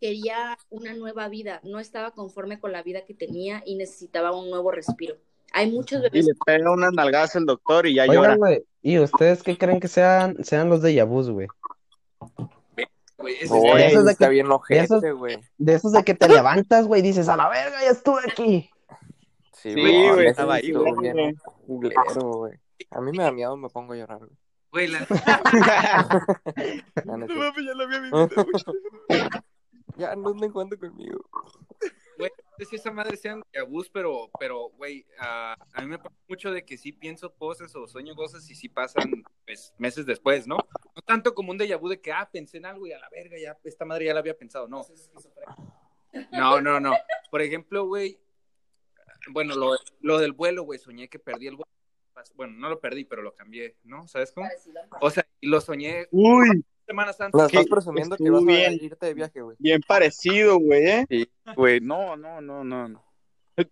[0.00, 4.50] quería una nueva vida, no estaba conforme con la vida que tenía y necesitaba un
[4.50, 5.16] nuevo respiro.
[5.52, 8.58] Hay muchos Y bebés le pega unas nalgadas el doctor y ya Oigan, llora.
[8.82, 11.46] ¿y ustedes qué creen que sean, sean los de Yabús, güey?
[13.18, 15.38] Güey, ese- Güey, eso es de está que- bien esos- ojete, güey.
[15.58, 18.70] De esos de que te levantas, güey, y dices, a la verga, ya estuve aquí.
[19.52, 20.26] Sí, Sí, güey.
[20.26, 20.92] estaba ahí, güey.
[21.00, 22.58] bien culero, güey.
[22.90, 24.30] A mí me da miedo, me pongo a llorar, güey.
[24.72, 25.06] güey, la
[27.04, 27.32] La neta.
[27.34, 28.72] No mames, ya lo había vivido mucho.
[29.96, 31.20] Ya no anden jugando conmigo.
[32.16, 35.98] Güey, no sé si esa madre sean abus, pero, pero, güey, ah, a mí me
[35.98, 40.06] pasa mucho de que sí pienso cosas o sueño cosas y sí pasan, pues, meses
[40.06, 40.56] después, ¿no?
[40.94, 43.08] No tanto como un déjà vu de que, ah, pensé en algo y a la
[43.10, 44.86] verga, ya, esta madre ya la había pensado, no.
[46.30, 46.94] No, no, no.
[47.30, 48.20] Por ejemplo, güey,
[49.30, 51.70] bueno, lo, lo del vuelo, güey, soñé que perdí el vuelo.
[52.36, 54.06] Bueno, no lo perdí, pero lo cambié, ¿no?
[54.06, 54.48] ¿Sabes cómo?
[55.00, 57.40] O sea, y lo soñé Uy, semanas antes.
[57.40, 59.56] Nos estás presumiendo que vas a irte de viaje, güey.
[59.58, 61.06] bien parecido, güey, ¿eh?
[61.08, 63.04] Sí, güey, no, no, no, no, no.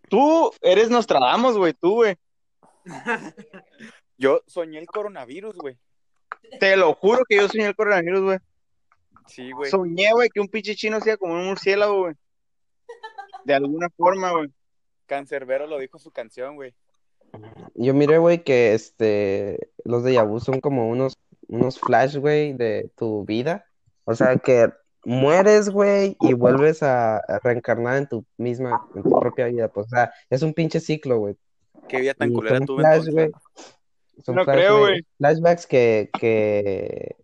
[0.08, 2.16] Tú eres Nostradamus, güey, tú, güey.
[4.16, 5.78] Yo soñé el coronavirus, güey.
[6.60, 8.38] Te lo juro que yo soñé el coronavirus, güey.
[9.26, 9.70] Sí, güey.
[9.70, 12.14] Soñé, güey, que un pinche chino sea como un murciélago, güey.
[13.44, 14.48] De alguna forma, güey.
[15.06, 16.74] Cancerbero lo dijo en su canción, güey.
[17.74, 21.16] Yo miré, güey, que este, los de Yabú son como unos,
[21.52, 23.66] unos flash, güey, de tu vida.
[24.04, 24.72] O sea, que
[25.04, 29.68] mueres, güey, y vuelves a, a reencarnar en tu misma, en tu propia vida.
[29.68, 31.36] Pues, o sea, es un pinche ciclo, güey.
[31.88, 33.30] Qué vida tan Y culera son tuve flash, güey.
[34.24, 35.06] Son No flash, creo, güey.
[35.18, 37.16] Flashbacks que, que,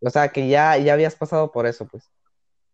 [0.00, 2.10] o sea, que ya, ya habías pasado por eso, pues.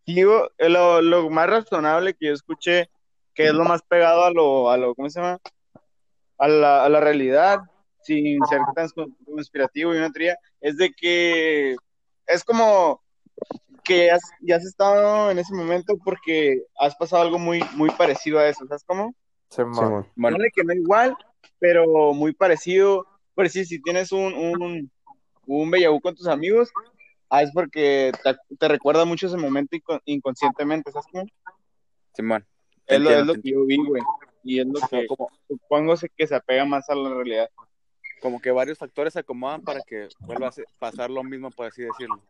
[0.06, 2.88] Digo, lo, lo más razonable que yo escuché,
[3.34, 5.38] que es lo más pegado a lo, a lo, ¿cómo se llama?
[6.38, 7.60] A la, a la realidad,
[8.08, 11.76] sin ser tan cons- conspirativo y una teoría, es de que
[12.26, 13.02] es como
[13.84, 17.90] que ya, has- ya has estado en ese momento porque has pasado algo muy, muy
[17.90, 19.14] parecido a eso, ¿sabes cómo?
[19.50, 19.74] Simón.
[19.74, 20.06] Simón.
[20.16, 21.16] Bueno, Ponle que no igual,
[21.58, 23.06] pero muy parecido.
[23.34, 24.90] Por decir, si tienes un, un,
[25.46, 26.70] un vu con tus amigos,
[27.30, 31.26] ah, es porque te, te recuerda mucho ese momento inco- inconscientemente, ¿sabes cómo?
[32.14, 32.44] Simón.
[32.86, 34.02] Es lo, es lo que yo vi, güey.
[34.44, 35.06] Y es lo que
[35.46, 37.50] supongo que se apega más a la realidad.
[38.20, 41.82] Como que varios factores se acomodan para que vuelva a pasar lo mismo, por así
[41.82, 42.20] decirlo.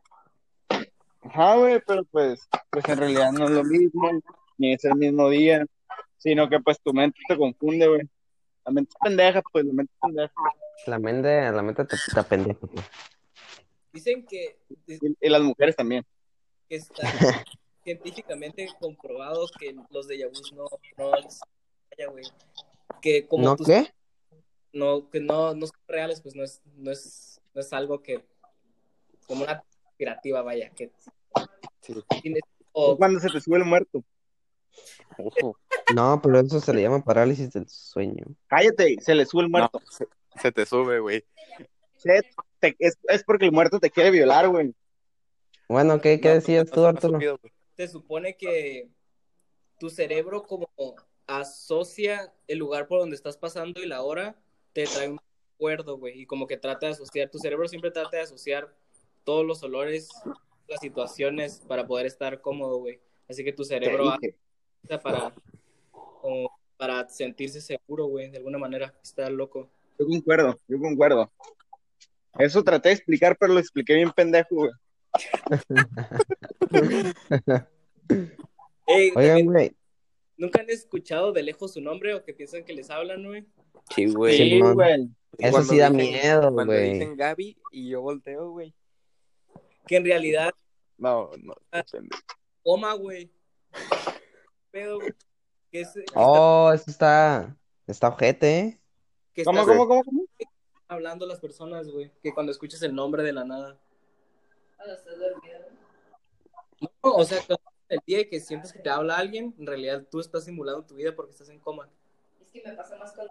[1.22, 4.10] Ajá, güey, pero pues, pues en realidad no es lo mismo,
[4.56, 5.64] ni es el mismo día,
[6.16, 8.02] sino que pues tu mente te confunde, güey.
[8.64, 10.34] La mente es pendeja, pues la mente es pendeja.
[10.86, 12.86] La mente, la mente te, te pendejo, pues.
[13.92, 16.04] Dicen que, Y, y las mujeres también.
[16.68, 17.02] que está
[17.84, 21.28] científicamente comprobado que los de vus no, no vaya,
[22.10, 22.24] güey.
[23.00, 23.90] Que como ¿No tú- qué?
[24.72, 28.24] No, que no, no son reales, pues no es, no es, no es algo que,
[29.26, 30.92] como una conspirativa, vaya, que
[31.80, 31.94] Sí.
[32.22, 34.04] tienes- O o cuando se te sube el muerto.
[35.18, 35.56] Ojo.
[35.96, 38.26] No, pero eso se le llama parálisis del sueño.
[38.46, 39.80] Cállate, se le sube el No, muerto.
[39.90, 40.06] se,
[40.38, 41.24] se te sube, güey.
[41.96, 42.20] Se-
[42.60, 44.74] te- es, es porque el muerto te quiere violar, güey.
[45.66, 47.14] Bueno, ¿qué, qué No, decías no tú, ha Arturo?
[47.14, 47.40] subido,
[47.74, 48.90] se supone que
[49.78, 50.68] tu cerebro como
[51.26, 54.36] asocia el lugar por donde estás pasando y la hora,
[54.78, 55.18] te trae un
[55.52, 58.72] recuerdo, güey, y como que trata de asociar, tu cerebro siempre trata de asociar
[59.24, 60.08] todos los olores,
[60.68, 63.00] las situaciones para poder estar cómodo, güey.
[63.28, 64.16] Así que tu cerebro
[65.02, 65.34] para,
[66.20, 68.94] como para sentirse seguro, güey, de alguna manera.
[69.02, 69.68] Está loco.
[69.98, 71.32] Yo concuerdo, yo concuerdo.
[72.38, 74.70] Eso traté de explicar, pero lo expliqué bien pendejo, güey.
[78.86, 79.72] Ey, Oigan, güey,
[80.38, 83.46] ¿nunca han escuchado de lejos su nombre o que piensan que les hablan, güey?
[83.94, 84.36] Sí, güey.
[84.36, 85.02] Sí, güey.
[85.38, 86.92] eso Cuando sí da dicen- miedo, Cuando güey.
[86.94, 88.74] dicen Gaby y yo volteo, güey.
[89.86, 90.50] Que en realidad,
[90.96, 91.54] No, no,
[92.62, 93.30] coma, güey.
[94.70, 95.12] Pedo, güey.
[95.70, 98.80] Que, es, que está- Oh, eso está, está ojete, ¿eh?
[99.34, 100.24] que ¿Cómo, estás cómo, cómo, cómo?
[100.88, 102.10] hablando las personas, güey.
[102.22, 103.78] Que cuando escuchas el nombre de la nada.
[106.80, 110.20] No, o sea, cuando el día que sientes que te habla alguien, en realidad tú
[110.20, 111.88] estás simulando tu vida porque estás en coma.
[112.40, 113.26] Es que me pasa más con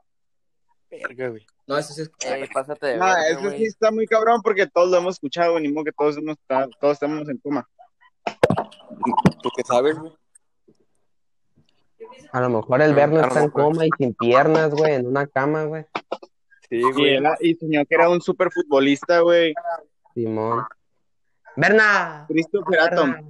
[0.90, 1.46] Verga, güey.
[1.68, 2.12] No, eso sí es.
[2.26, 3.64] Ey, pásate de verga, eso sí güey.
[3.66, 6.38] está muy cabrón porque todos lo hemos escuchado, güey, ni modo que todos, hemos,
[6.80, 7.68] todos estamos en coma.
[9.44, 10.14] ¿Tú qué sabes, güey?
[12.32, 15.66] A lo mejor el lo está en coma y sin piernas, güey, en una cama,
[15.66, 15.86] güey.
[16.70, 17.16] Sí, Y, güey.
[17.16, 19.54] era- y soñó que era un super futbolista, güey.
[20.14, 20.66] Simón.
[21.56, 22.26] ¡Berna!
[22.30, 23.28] Christopher Atom.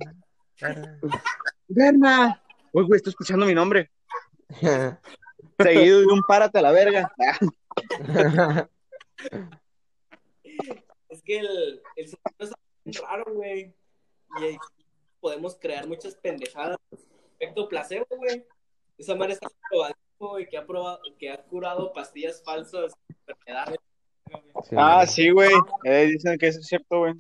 [0.60, 1.00] Berna.
[1.68, 2.44] Berna.
[2.74, 3.92] Uy, güey, estoy escuchando mi nombre.
[5.60, 7.12] Seguido de un párate a la verga.
[11.10, 13.74] Es que el, el es raro, güey.
[14.40, 14.58] Y ahí
[15.20, 16.78] podemos crear muchas pendejadas.
[17.40, 18.46] Efecto placebo, güey.
[18.98, 22.94] Esa madre está probadísimo, güey, que ha probado, que ha curado pastillas falsas,
[23.28, 23.78] enfermedades.
[24.76, 25.54] Ah, sí, güey.
[25.84, 27.14] Eh, dicen que eso es cierto, güey.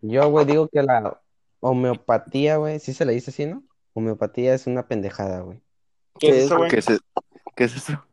[0.00, 1.20] Yo, güey, digo que la
[1.64, 3.64] homeopatía, güey, sí se le dice así, ¿no?
[3.94, 5.62] Homeopatía es una pendejada, güey.
[6.18, 6.70] ¿Qué es eso, güey?
[6.70, 6.86] ¿Qué es,
[7.56, 8.04] qué es eso?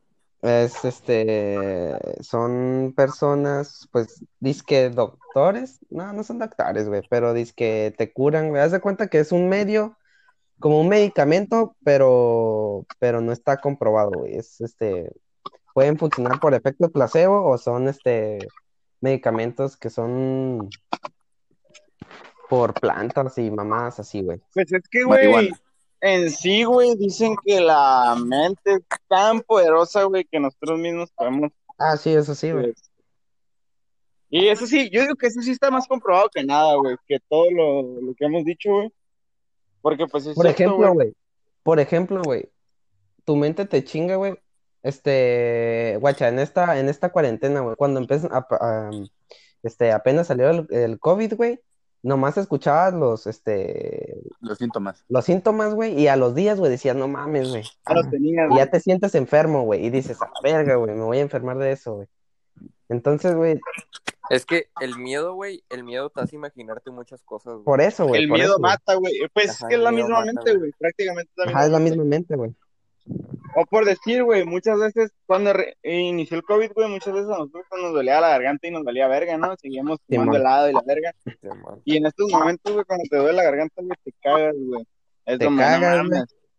[0.41, 8.13] Es este, son personas, pues, disque doctores, no, no son doctores, güey, pero disque te
[8.13, 8.61] curan, güey.
[8.61, 9.97] Haz de cuenta que es un medio,
[10.59, 14.37] como un medicamento, pero, pero no está comprobado, güey.
[14.37, 15.11] Es este,
[15.73, 18.39] pueden funcionar por efecto placebo o son este
[19.01, 20.69] medicamentos que son
[22.51, 24.41] por plantas y mamadas así, güey.
[24.53, 25.53] Pues es que, güey,
[26.01, 31.49] en sí, güey, dicen que la mente es tan poderosa, güey, que nosotros mismos podemos.
[31.77, 32.73] Ah, sí, eso sí, güey.
[32.73, 32.91] pues,
[34.29, 37.19] Y eso sí, yo digo que eso sí está más comprobado que nada, güey, que
[37.29, 38.91] todo lo, lo que hemos dicho, güey.
[39.81, 41.13] Porque, pues, es Por cierto, ejemplo, güey.
[41.63, 42.49] por ejemplo, güey,
[43.23, 44.35] tu mente te chinga, güey.
[44.83, 48.91] Este, guacha, en esta, en esta cuarentena, güey, cuando empezó, a- a-
[49.63, 51.61] este, apenas salió el, el COVID, güey,
[52.03, 55.03] nomás escuchabas los, este, Los síntomas.
[55.07, 57.63] los síntomas, güey, y a los días, güey, decías, no mames, güey.
[57.87, 58.57] Ya lo tenías, Y güey.
[58.59, 61.57] ya te sientes enfermo, güey, y dices, a la verga, güey, me voy a enfermar
[61.57, 62.07] de eso, güey.
[62.89, 63.59] Entonces, güey,
[64.29, 67.63] Es que el miedo, güey, el miedo te hace imaginarte muchas cosas, güey.
[67.65, 69.13] por eso, güey, El por miedo eso, mata, güey.
[69.33, 70.71] Pues es que es la misma mata, mente, güey.
[70.77, 72.53] Prácticamente es la Ajá, es la misma mente, güey.
[73.55, 77.37] O por decir, güey, muchas veces cuando re- inició el COVID, güey, muchas veces a
[77.37, 79.55] nosotros nos dolía la garganta y nos dolía verga, ¿no?
[79.57, 80.41] Seguíamos tomando Simón.
[80.41, 81.13] helado y la verga.
[81.25, 81.31] Sí.
[81.83, 84.85] Y en estos momentos, güey, cuando te duele la garganta, güey, te cagas, güey.
[85.25, 86.05] Es Te como, cagas.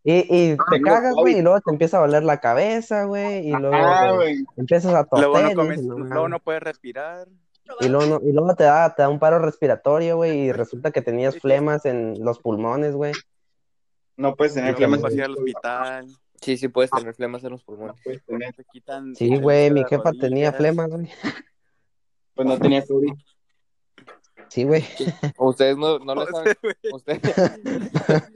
[0.03, 0.13] Y,
[0.53, 3.73] y te cagas, güey, y luego te empieza a doler la cabeza, güey, y luego
[3.75, 4.11] Ah,
[4.57, 7.27] empiezas a Luego toser, no comes, luego no puedes respirar.
[7.79, 10.91] Y luego, no- y luego te da, te da un paro respiratorio, güey, y resulta
[10.91, 13.13] que tenías flemas en los pulmones, güey.
[14.17, 15.01] No puedes Y tener luego flemas.
[15.01, 16.07] vas a ir al el hospital.
[16.43, 17.95] Sí, sí puedes tener flemas en los pulmones.
[17.95, 18.53] No puedes tener.
[18.53, 19.15] Te quitan.
[19.15, 21.09] Sí, güey, mi jefa tenía flemas, güey.
[22.35, 23.13] Pues no tenía COVID.
[24.49, 24.83] Sí, güey.
[25.37, 26.45] Ustedes no, no les han...
[26.93, 27.21] Ustedes,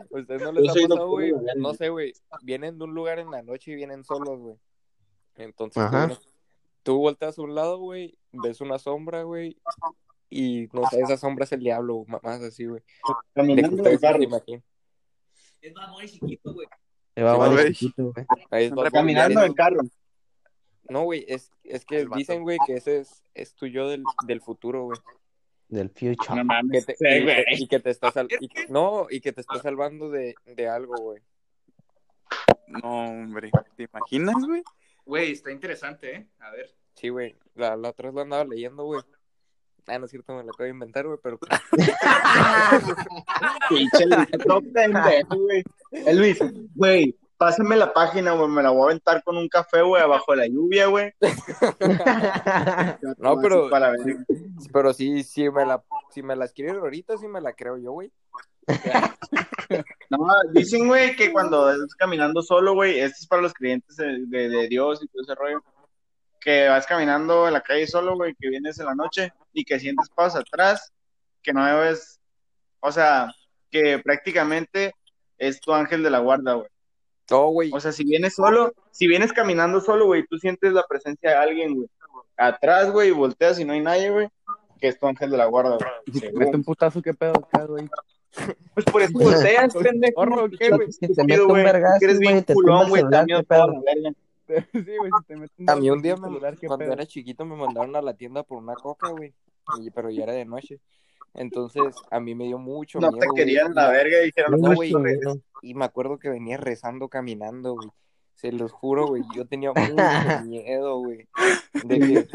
[0.09, 1.33] ustedes no les soy ha pasado, güey.
[1.57, 2.13] No sé, güey.
[2.43, 4.55] Vienen de un lugar en la noche y vienen solos, güey.
[5.35, 6.07] Entonces, tú, Ajá.
[6.07, 6.27] vienes-
[6.83, 9.61] tú volteas a un lado, güey, ves una sombra, güey,
[10.29, 12.81] y no sé, esa sombra es el diablo, más así, güey.
[13.33, 14.63] Caminando en el imaginen.
[15.61, 16.67] Es mamón chiquito, güey.
[17.17, 17.73] Se va a Sí, valer güey.
[17.73, 18.25] chiquito, güey.
[18.51, 19.81] Ahí es donde- Caminando en el carro.
[20.87, 24.03] No, güey, es, es que El dicen, güey, que ese es, es tu yo del,
[24.27, 24.99] del futuro, güey.
[25.67, 26.43] Del future.
[26.43, 27.35] No Que te- Sí, y, güey.
[27.45, 30.35] que- y que te está sal- y que- no, y que te está salvando de,
[30.45, 31.21] de algo, güey.
[32.67, 33.49] No, hombre.
[33.75, 34.61] ¿Te imaginas, güey?
[35.03, 36.27] Güey, está interesante, ¿eh?
[36.39, 36.69] A ver.
[36.93, 37.35] Sí, güey.
[37.55, 39.01] La, la otra vez lo andaba leyendo, güey.
[39.87, 41.39] Ah, no es cierto, me la acabo de inventar, güey, pero
[43.69, 44.05] Pinche
[44.45, 45.63] todo pendejo, güey.
[46.13, 46.37] Luis,
[46.75, 48.49] güey, pásame la página, güey.
[48.49, 51.13] Me la voy a aventar con un café, güey, abajo de la lluvia, güey.
[53.17, 53.93] No, pero- Para.
[54.73, 57.91] Pero sí, sí me la, si me la escriben ahorita, sí me la creo yo,
[57.93, 58.11] güey.
[60.09, 60.19] No,
[60.53, 64.49] dicen, güey, que cuando estás caminando solo, güey, esto es para los creyentes de, de-
[64.49, 65.61] de Dios y todo ese rollo,
[66.47, 69.81] que vas caminando en la calle solo, güey, que vienes en la noche y que
[69.81, 70.93] sientes pasos atrás,
[71.43, 72.21] que no ves,
[72.79, 73.33] o sea,
[73.69, 74.93] que prácticamente
[75.37, 76.69] es tu ángel de la guarda, güey.
[77.29, 77.69] No, güey.
[77.73, 81.35] O sea, si vienes solo, si vienes caminando solo, güey, tú sientes la presencia de
[81.35, 81.89] alguien, güey.
[82.37, 84.29] Atrás, güey, y volteas y no hay nadie, güey,
[84.79, 85.91] que es tu ángel de la guarda, güey.
[86.05, 87.89] Y te mete un putazo, ¿qué pedo acá, güey?
[88.73, 90.47] Pues por eso volteas, pendejo.
[90.57, 90.93] ¿qué, güey?
[90.93, 93.65] Si te mete un vergazo, que güey, te culón, el güey, celular, también ¿qué toda
[93.65, 94.13] pedo?
[94.71, 96.93] Sí, güey, si te mete un A mí un día, me- celular, ¿qué cuando pedo?
[96.93, 99.33] era chiquito, me mandaron a la tienda por una coca, güey.
[99.93, 100.79] Pero ya era de noche.
[101.33, 103.37] Entonces, a mí me dio mucho No miedo, te güey.
[103.43, 104.93] querían la verga y dijeron, No, no, güey.
[105.61, 107.89] Y me acuerdo que venía rezando caminando, güey.
[108.35, 109.23] Se los juro, güey.
[109.35, 109.93] Yo tenía mucho
[110.45, 111.27] miedo, güey.
[111.83, 112.27] De que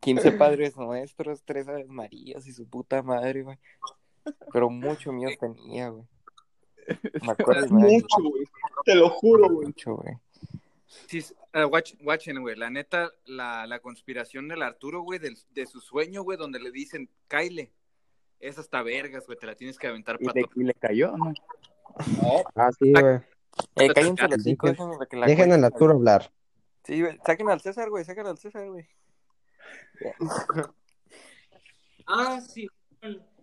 [0.00, 3.58] 15 padres nuestros, tres aves marías y su puta madre, güey.
[4.52, 6.04] Pero mucho miedo tenía, güey.
[7.22, 7.66] Me acuerdo.
[7.74, 8.44] Mucho, güey.
[8.84, 9.66] Te lo juro, güey.
[9.68, 10.14] Mucho, güey.
[11.06, 12.56] Sí, eh, watch, watchen, güey.
[12.56, 16.70] La neta, la, la conspiración del Arturo, güey, del- de su sueño, güey, donde le
[16.70, 17.72] dicen, Kyle.
[18.40, 21.16] es hasta vergas, güey, te la tienes que aventar Y para le, y le cayó,
[21.16, 21.32] ¿no?
[22.54, 23.16] Ah, sí, güey.
[23.76, 26.32] Eh, cállense los déjenme que la Dejen al Arturo hablar.
[26.84, 28.86] Sí, güey, saquen al César, güey, saquen al César, güey.
[32.06, 32.66] Ah, sí.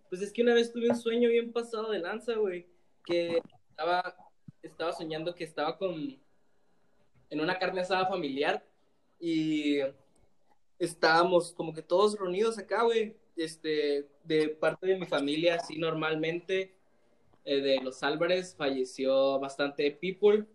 [0.10, 2.68] Pues es que una vez tuve un sueño bien pasado de lanza, güey.
[3.06, 4.16] Que estaba,
[4.62, 6.21] estaba soñando que estaba con.
[7.32, 8.66] En una carne asada familiar.
[9.20, 9.80] Y
[10.80, 13.16] estábamos como que todos reunidos acá, güey.
[13.38, 16.76] Este, de parte de mi familia, así normalmente.
[17.46, 20.46] eh, de los Álvarez falleció bastante people.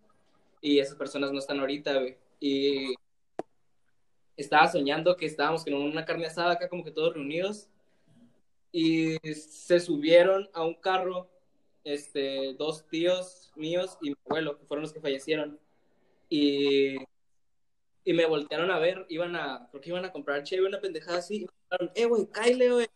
[0.60, 2.18] Y esas personas no están ahorita, güey.
[2.40, 2.94] Y
[4.36, 7.68] estaba soñando que estábamos en una carne asada acá, como que todos reunidos
[8.72, 11.30] y se subieron a un carro
[11.84, 15.58] este, dos tíos míos y mi abuelo, que fueron los que fallecieron.
[16.28, 16.96] Y,
[18.04, 21.18] y me voltearon a ver, iban a, creo que iban a comprar chévere, una pendejada
[21.18, 21.36] así.
[21.36, 22.86] Y me dijeron, eh, güey, cáile, güey.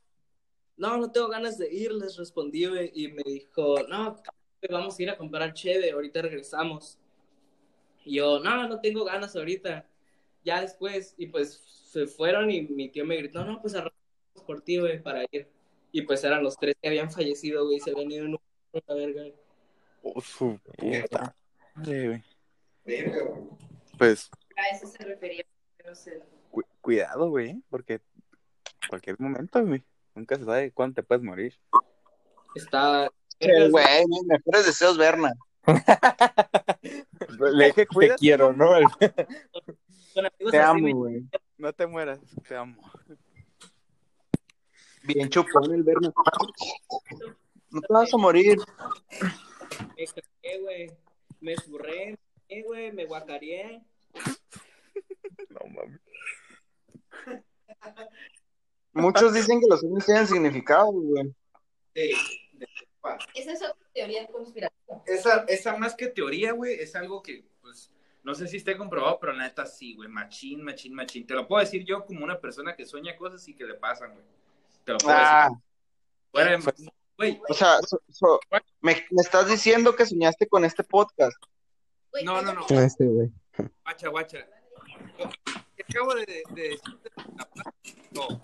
[0.76, 2.90] No, no tengo ganas de ir, les respondí, güey.
[2.94, 4.22] Y me dijo, no,
[4.70, 6.98] vamos a ir a comprar chévere, ahorita regresamos.
[8.04, 9.86] Y yo, no, no tengo ganas ahorita.
[10.44, 14.62] Ya después, y pues se fueron y mi tío me gritó, no, pues arrancamos por
[14.62, 15.48] ti, güey, para ir.
[15.92, 18.36] Y pues eran los tres que habían fallecido, güey, se habían ido en
[18.72, 19.22] una verga.
[20.02, 21.34] Oh, su puta.
[21.74, 22.24] madre, güey.
[23.98, 25.44] Pues, A eso se refería.
[25.86, 26.22] No sé.
[26.50, 28.00] cu- cuidado, güey, porque
[28.88, 29.82] cualquier momento, güey.
[30.14, 31.58] Nunca se sabe cuándo te puedes morir.
[32.54, 33.10] Está.
[33.40, 35.32] Güey, mis mejores deseos, Berna.
[37.52, 38.70] Le dije, Te quiero, ¿no?
[40.14, 41.28] Te así, amo, güey, güey.
[41.58, 42.18] no te mueras,
[42.48, 42.76] te amo.
[45.04, 46.12] Bien chupón el Berna.
[47.70, 48.58] No te vas a morir.
[49.96, 50.90] Me cagué, güey.
[51.40, 52.18] Me esburré,
[52.50, 53.82] me, güey, me guacareé.
[55.50, 56.00] No mames.
[58.92, 61.32] Muchos dicen que los sueños tienen significado, güey.
[61.94, 62.12] Sí.
[63.34, 65.02] Esa es otra teoría conspirativa.
[65.06, 67.90] Esa, esa más que teoría, güey, es algo que, pues,
[68.22, 71.26] no sé si esté comprobado, pero la neta sí, güey, machín, machín, machín.
[71.26, 74.12] Te lo puedo decir yo como una persona que sueña cosas y que le pasan,
[74.12, 74.24] güey.
[74.84, 75.62] Te lo puedo Ah, decir.
[76.32, 78.40] Fuera de- Güey, o sea, so- so-
[78.80, 81.36] me, me estás diciendo que soñaste con este podcast.
[82.24, 82.66] No, no, no.
[82.68, 83.30] Este, güey.
[83.84, 84.46] guacha, guacha.
[85.76, 87.00] Te acabo de, de decir
[88.12, 88.40] no,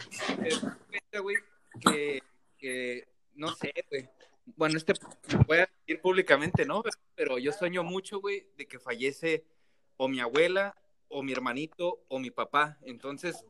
[1.23, 1.37] güey,
[1.81, 2.23] que,
[2.59, 4.09] que, no sé, güey.
[4.57, 4.93] Bueno, este
[5.47, 6.83] voy a decir públicamente, ¿no?
[7.15, 9.45] Pero yo sueño mucho, güey, de que fallece
[9.97, 10.77] o mi abuela,
[11.09, 12.79] o mi hermanito, o mi papá.
[12.83, 13.45] Entonces,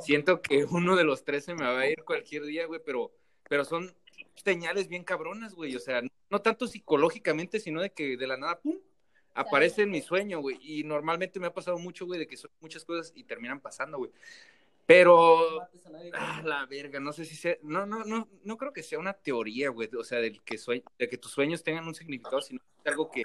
[0.00, 3.12] siento que uno de los tres se me va a ir cualquier día, güey, pero,
[3.48, 3.94] pero son
[4.34, 5.74] señales bien cabronas, güey.
[5.74, 8.76] O sea, no tanto psicológicamente, sino de que de la nada, pum,
[9.34, 10.58] aparece en mi sueño, güey.
[10.62, 13.98] Y normalmente me ha pasado mucho, güey, de que son muchas cosas y terminan pasando,
[13.98, 14.10] güey.
[14.84, 15.60] Pero,
[16.12, 19.12] ah, la verga, no sé si sea, no, no, no, no creo que sea una
[19.12, 22.60] teoría, güey, o sea, del que, sue- de que tus sueños tengan un significado, sino
[22.84, 23.24] es algo que,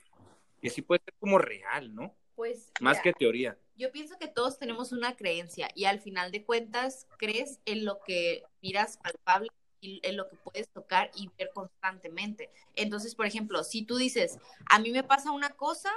[0.62, 2.16] que sí puede ser como real, ¿no?
[2.36, 3.58] Pues, Más que teoría.
[3.76, 8.00] Yo pienso que todos tenemos una creencia y al final de cuentas crees en lo
[8.06, 9.50] que miras palpable
[9.82, 12.50] y en lo que puedes tocar y ver constantemente.
[12.76, 15.92] Entonces, por ejemplo, si tú dices, a mí me pasa una cosa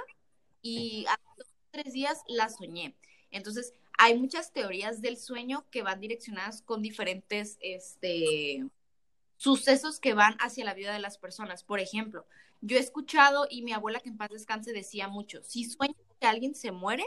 [0.61, 2.95] y hace dos o tres días la soñé.
[3.31, 8.65] Entonces, hay muchas teorías del sueño que van direccionadas con diferentes este,
[9.37, 11.63] sucesos que van hacia la vida de las personas.
[11.63, 12.25] Por ejemplo,
[12.61, 16.27] yo he escuchado y mi abuela que en paz descanse decía mucho, si sueñas que
[16.27, 17.05] alguien se muere,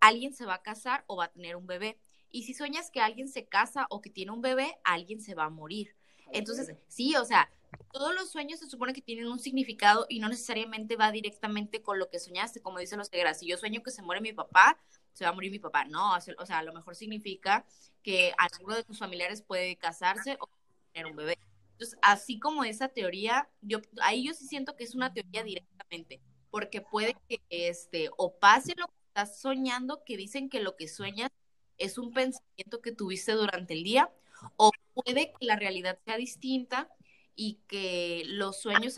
[0.00, 1.98] alguien se va a casar o va a tener un bebé.
[2.30, 5.44] Y si sueñas que alguien se casa o que tiene un bebé, alguien se va
[5.44, 5.94] a morir.
[6.32, 7.50] Entonces, sí, o sea,
[7.92, 11.98] todos los sueños se supone que tienen un significado y no necesariamente va directamente con
[11.98, 13.38] lo que soñaste, como dicen los tegras.
[13.38, 14.78] Si yo sueño que se muere mi papá,
[15.12, 15.84] se va a morir mi papá.
[15.84, 17.66] No, o sea, o sea, a lo mejor significa
[18.02, 20.48] que alguno de tus familiares puede casarse o
[20.92, 21.38] tener un bebé.
[21.72, 26.20] Entonces, así como esa teoría, yo ahí yo sí siento que es una teoría directamente,
[26.50, 30.88] porque puede que este o pase lo que estás soñando, que dicen que lo que
[30.88, 31.30] sueñas
[31.76, 34.10] es un pensamiento que tuviste durante el día,
[34.56, 34.72] o
[35.04, 36.88] puede que la realidad sea distinta
[37.34, 38.96] y que los sueños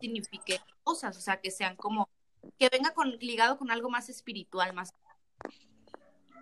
[0.00, 2.08] signifiquen cosas, o sea, que sean como
[2.58, 4.92] que venga con, ligado con algo más espiritual, más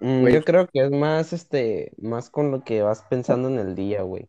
[0.01, 0.35] Mm, Güey.
[0.35, 4.03] yo creo que es más, este, más con lo que vas pensando en el día,
[4.03, 4.29] güey.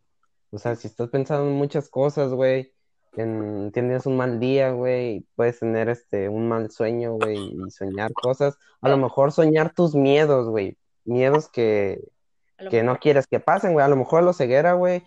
[0.52, 2.74] O sea, si estás pensando en muchas cosas, güey,
[3.14, 8.14] en- tienes un mal día, güey, puedes tener, este, un mal sueño, güey, y soñar
[8.14, 8.56] cosas.
[8.82, 12.00] A lo mejor soñar tus miedos, güey, miedos que,
[12.70, 13.86] que no quieres que pasen, güey.
[13.86, 15.04] A lo mejor la ceguera, güey,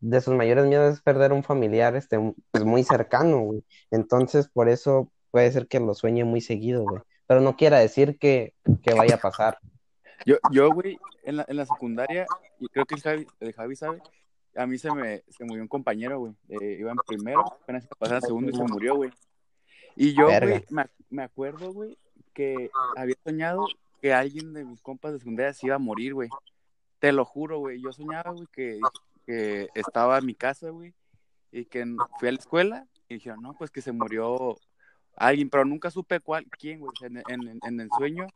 [0.00, 2.18] de sus mayores miedos es perder un familiar, este,
[2.50, 3.64] pues muy cercano, güey.
[3.90, 7.02] Entonces, por eso puede ser que lo sueñe muy seguido, güey.
[7.26, 9.58] Pero no quiera decir que, que vaya a pasar.
[10.24, 12.26] Yo, yo, güey, en la, en la secundaria,
[12.60, 14.00] y creo que el Javi, el Javi sabe,
[14.54, 16.32] a mí se me se murió un compañero, güey.
[16.48, 19.10] Eh, iba en primero, apenas iba a pasar a segundo y se murió, güey.
[19.96, 21.98] Y yo, güey, me, me acuerdo, güey,
[22.32, 23.66] que había soñado
[24.00, 26.28] que alguien de mis compas de secundaria se iba a morir, güey.
[27.06, 27.80] Te lo juro, güey.
[27.80, 28.80] Yo soñaba, güey, que,
[29.24, 30.92] que estaba en mi casa, güey,
[31.52, 31.84] y que
[32.18, 34.56] fui a la escuela y dijeron, no, pues que se murió
[35.14, 36.90] alguien, pero nunca supe cuál, quién, güey.
[37.02, 38.26] En, en- en el sueño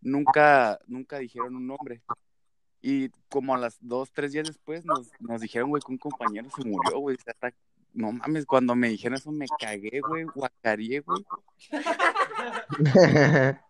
[0.00, 2.02] nunca, nunca dijeron un nombre.
[2.80, 6.48] Y como a las dos, tres días después nos, nos dijeron, güey, que un compañero
[6.54, 7.16] se murió, güey.
[7.94, 11.24] No mames, cuando me dijeron eso me cagué, güey, guacareé, güey.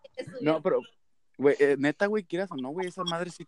[0.41, 0.81] No, pero,
[1.35, 3.47] güey, eh, neta, güey, quieras o no, güey, esa madre sí.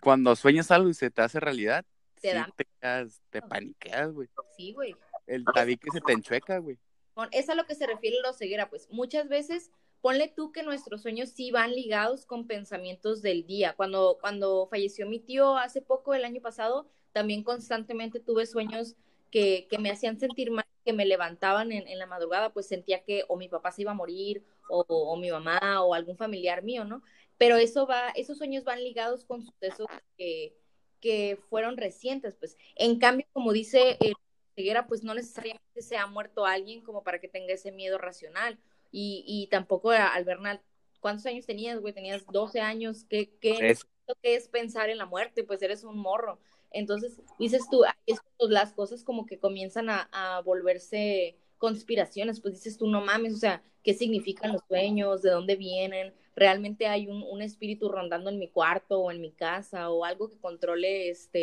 [0.00, 1.84] Cuando sueñas algo y se te hace realidad,
[2.20, 4.28] Te sí da- te, quedas- te paniqueas, güey.
[4.56, 4.94] Sí, güey.
[5.26, 6.78] El tabique se te enchueca, güey.
[7.14, 9.70] Con- Es a lo que se refiere la ceguera, pues muchas veces
[10.00, 13.74] ponle tú que nuestros sueños sí van ligados con pensamientos del día.
[13.74, 18.94] Cuando, cuando falleció mi tío hace poco, el año pasado, también constantemente tuve sueños
[19.30, 23.02] que, que me hacían sentir mal, que me levantaban en, en la madrugada, pues sentía
[23.02, 26.62] que o mi papá se iba a morir, o, o mi mamá, o algún familiar
[26.62, 27.02] mío, ¿no?
[27.38, 29.86] Pero eso va, esos sueños van ligados con sucesos
[30.16, 30.56] que,
[31.00, 32.56] que fueron recientes, pues.
[32.76, 34.14] En cambio, como dice el
[34.56, 38.58] ceguera, pues no necesariamente se ha muerto alguien como para que tenga ese miedo racional.
[38.90, 40.60] Y, y tampoco a- al Bernal,
[41.00, 41.92] ¿cuántos años tenías, güey?
[41.94, 43.76] Tenías 12 años, ¿qué, qué,
[44.22, 45.44] qué es pensar en la muerte?
[45.44, 46.40] Pues eres un morro.
[46.70, 52.76] Entonces, dices tú, es las cosas como que comienzan a, a volverse conspiraciones, pues dices
[52.78, 55.22] tú, no mames, o sea, ¿qué significan los sueños?
[55.22, 56.14] ¿De dónde vienen?
[56.38, 60.30] ¿Realmente hay un, un espíritu rondando en mi cuarto o en mi casa o algo
[60.30, 61.42] que controle este,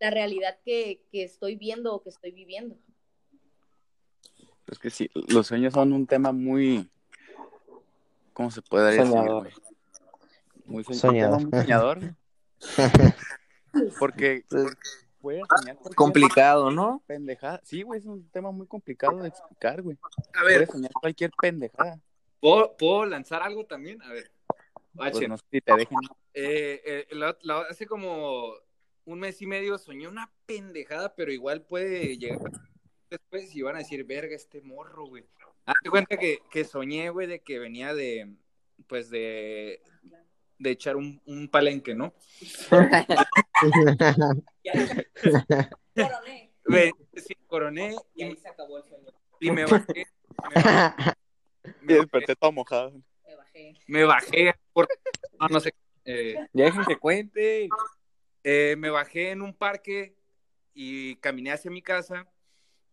[0.00, 2.76] la realidad que, que estoy viendo o que estoy viviendo?
[4.70, 6.90] Es que sí, los sueños son un tema muy.
[8.34, 9.06] ¿Cómo se puede decir?
[9.06, 9.50] Soñador.
[10.66, 11.40] Muy soñ- Soñador.
[11.42, 11.98] muy soñador.
[13.98, 14.44] Porque
[15.20, 17.02] puedes soñar cualquier Complicado, ¿no?
[17.06, 17.60] pendejada.
[17.64, 19.96] Sí, güey, es un tema muy complicado de explicar, güey.
[20.34, 21.98] A ver, Puedes soñar cualquier pendejada.
[22.40, 24.02] ¿puedo, puedo lanzar algo también?
[24.02, 24.30] A ver.
[24.96, 25.28] Pues H.
[25.28, 25.98] no sé si te dejen.
[26.34, 28.52] Eh, eh, la- la- hace como
[29.04, 32.38] un mes y medio soñé una pendejada, pero igual puede llegar
[33.10, 35.24] después y van a decir, verga, este morro, güey.
[35.66, 38.34] Hazte cuenta que, que soñé, güey, de que venía de,
[38.86, 39.80] pues, de,
[40.58, 42.14] de echar un, un palenque, ¿no?
[46.66, 49.10] Ve- sí, coroné Y y, ahí se acabó el sueño.
[49.40, 50.06] y me bajé.
[50.54, 50.54] Me,
[51.82, 52.92] Y desperté todo mojado.
[53.86, 54.30] Me bajé.
[54.32, 54.88] me bajé por...
[55.40, 55.74] No, no sé.
[56.04, 57.68] eh, Ya dejen que cuente.
[58.42, 60.16] Eh, me bajé en un parque
[60.74, 62.26] y caminé hacia mi casa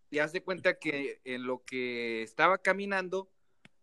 [0.10, 3.30] y haz de cuenta que en lo que estaba caminando,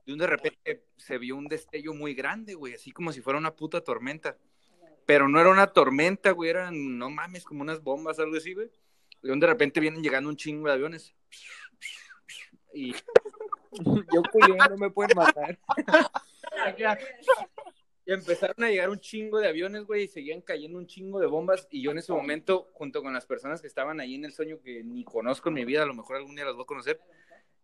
[0.06, 3.38] de un de repente se vio un destello muy grande, güey, así como si fuera
[3.38, 4.38] una puta tormenta.
[5.04, 8.70] Pero no era una tormenta, güey, eran, no mames, como unas bombas, algo así, güey.
[9.22, 11.14] Y de un de repente vienen llegando un chingo de aviones.
[12.72, 12.92] Y
[14.14, 15.58] Yo culé, no me pueden matar.
[18.08, 21.26] Y empezaron a llegar un chingo de aviones, güey, y seguían cayendo un chingo de
[21.26, 21.68] bombas.
[21.70, 24.60] Y yo en ese momento, junto con las personas que estaban ahí en el sueño,
[24.62, 27.00] que ni conozco en mi vida, a lo mejor algún día las voy a conocer,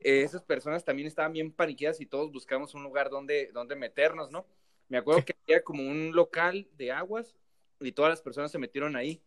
[0.01, 4.31] eh, esas personas también estaban bien paniqueadas y todos buscamos un lugar donde, donde meternos,
[4.31, 4.47] ¿no?
[4.89, 7.35] Me acuerdo que había como un local de aguas
[7.81, 9.23] y todas las personas se metieron ahí.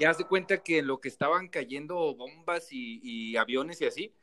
[0.00, 4.14] Y haz de cuenta que lo que estaban cayendo bombas y, y aviones y así,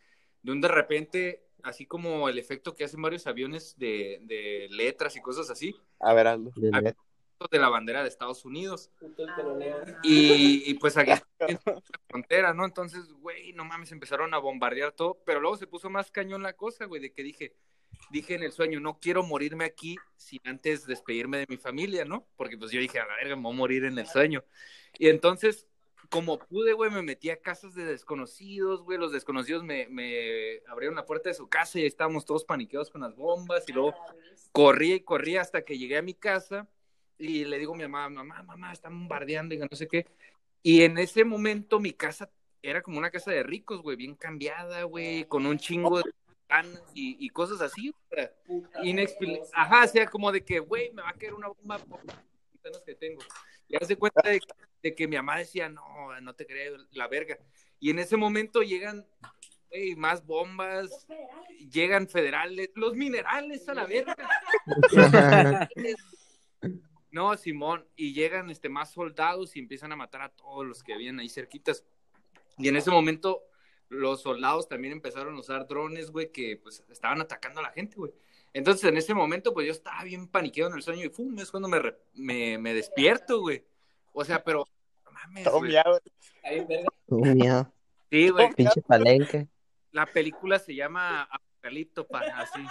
[0.44, 5.16] de un de repente, así como el efecto que hacen varios aviones de, de letras
[5.16, 6.52] y cosas así, A ver, Aldo.
[6.56, 8.92] de la bandera de Estados Unidos.
[9.36, 9.84] Teloneo.
[10.04, 12.66] Y, y pues aquí en la frontera, ¿no?
[12.66, 16.54] Entonces, güey, no mames, empezaron a bombardear todo, pero luego se puso más cañón la
[16.54, 17.54] cosa, güey, de que dije,
[18.10, 22.28] dije en el sueño, no quiero morirme aquí sin antes despedirme de mi familia, ¿no?
[22.36, 24.44] Porque pues yo dije, a la verga, me voy a morir en el sueño.
[24.98, 25.68] Y entonces,
[26.10, 30.96] como pude, güey, me metí a casas de desconocidos, güey, los desconocidos me, me abrieron
[30.96, 33.94] la puerta de su casa y ahí estábamos todos paniqueados con las bombas y luego
[34.52, 36.68] corrí y corrí hasta que llegué a mi casa
[37.18, 40.06] y le digo a mi mamá, mamá, mamá, están bombardeando y que no sé qué.
[40.64, 42.30] Y en ese momento mi casa
[42.62, 46.84] era como una casa de ricos, güey, bien cambiada, güey, con un chingo de ventanas
[46.94, 47.94] y, y cosas así,
[48.84, 52.00] inexpli- Ajá, o sea, como de que, güey, me va a caer una bomba por
[52.06, 53.22] las que tengo.
[53.68, 54.40] Y haz de cuenta de,
[54.86, 57.40] de que mi mamá decía, no, no te creo, la verga.
[57.80, 59.04] Y en ese momento llegan,
[59.98, 61.08] más bombas,
[61.72, 64.16] llegan federales, los minerales a la verga.
[67.12, 70.94] No, Simón, y llegan este, más soldados y empiezan a matar a todos los que
[70.94, 71.86] habían ahí cerquitas.
[72.58, 73.42] Y en ese momento
[73.88, 77.96] los soldados también empezaron a usar drones, güey, que pues estaban atacando a la gente,
[77.96, 78.12] güey.
[78.52, 81.40] Entonces en ese momento pues yo estaba bien paniqueado en el sueño y ¡fum!
[81.40, 83.64] es cuando me, re- me, me despierto, güey.
[84.18, 84.66] O sea, pero
[85.04, 85.72] no mames, Todo güey.
[85.72, 86.00] miado.
[88.10, 88.54] Sí, güey.
[88.54, 89.48] Pinche palenque.
[89.92, 92.62] La película se llama Apocalipto, pa, así.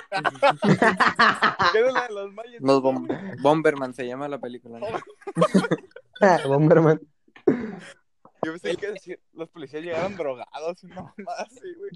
[1.73, 2.61] ¿Qué es la de los mayas?
[2.63, 4.79] Los Bom- Bomberman se llama la película.
[4.81, 6.49] ¿no?
[6.49, 7.01] Bomberman.
[7.47, 11.91] Yo pensé que decir, los policías llegaron drogados, no más, sí, güey.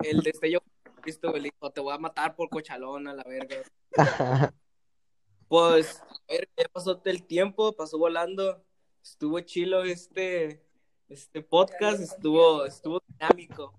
[0.00, 0.62] El destello,
[1.04, 3.56] visto, güey, le dijo, te voy a matar por cochalón a la verga.
[5.48, 8.64] Pues, a ver, ya pasó el tiempo, pasó volando,
[9.04, 10.62] estuvo chilo este,
[11.08, 13.78] este podcast, estuvo, estuvo dinámico.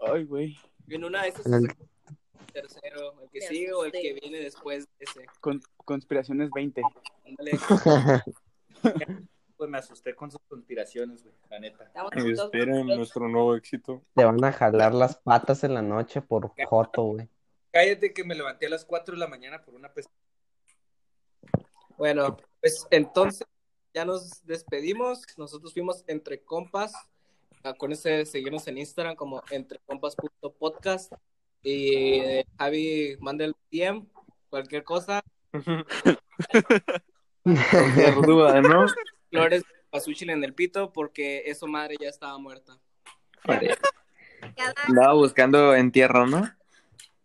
[0.00, 0.56] Ay, güey.
[0.88, 4.86] En una de esas, El- el tercero, el que sigue o el que viene después
[4.98, 5.26] de ese.
[5.40, 6.82] Con, conspiraciones 20.
[7.26, 7.58] Ándale,
[9.56, 11.90] Pues me asusté con sus conspiraciones, güey, la neta.
[12.14, 14.02] Esperen nuestro nuevo éxito.
[14.14, 17.28] Te van a jalar las patas en la noche por joto, güey.
[17.72, 20.20] Cállate que me levanté a las 4 de la mañana por una pesadilla.
[21.96, 23.46] Bueno, pues entonces
[23.96, 25.22] ya nos despedimos.
[25.38, 26.92] Nosotros fuimos entre compas.
[27.62, 31.14] Acuérdense de seguirnos en Instagram como entrecompas.podcast.
[31.62, 34.06] Y eh, Javi, manda el DM,
[34.50, 35.24] cualquier cosa.
[37.42, 38.84] Cualquier duda, ¿no?
[39.30, 42.78] Flores pasuchil en el pito porque eso madre ya estaba muerta.
[43.42, 46.46] Cada Andaba buscando entierro, ¿no?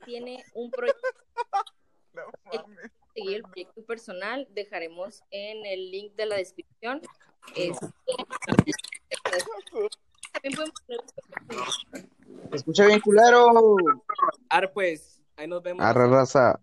[0.06, 1.08] tiene un proyecto.
[2.14, 2.92] No mames.
[3.14, 7.02] Seguir el proyecto personal, dejaremos en el link de la descripción.
[7.54, 7.76] También
[10.56, 10.74] podemos
[12.54, 13.52] escucha bien culero.
[14.50, 15.84] Ar, pues, ahí nos vemos.
[15.84, 16.60] Arre raza.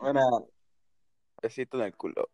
[0.00, 0.48] Bueno.
[1.42, 2.30] Besito en el culo.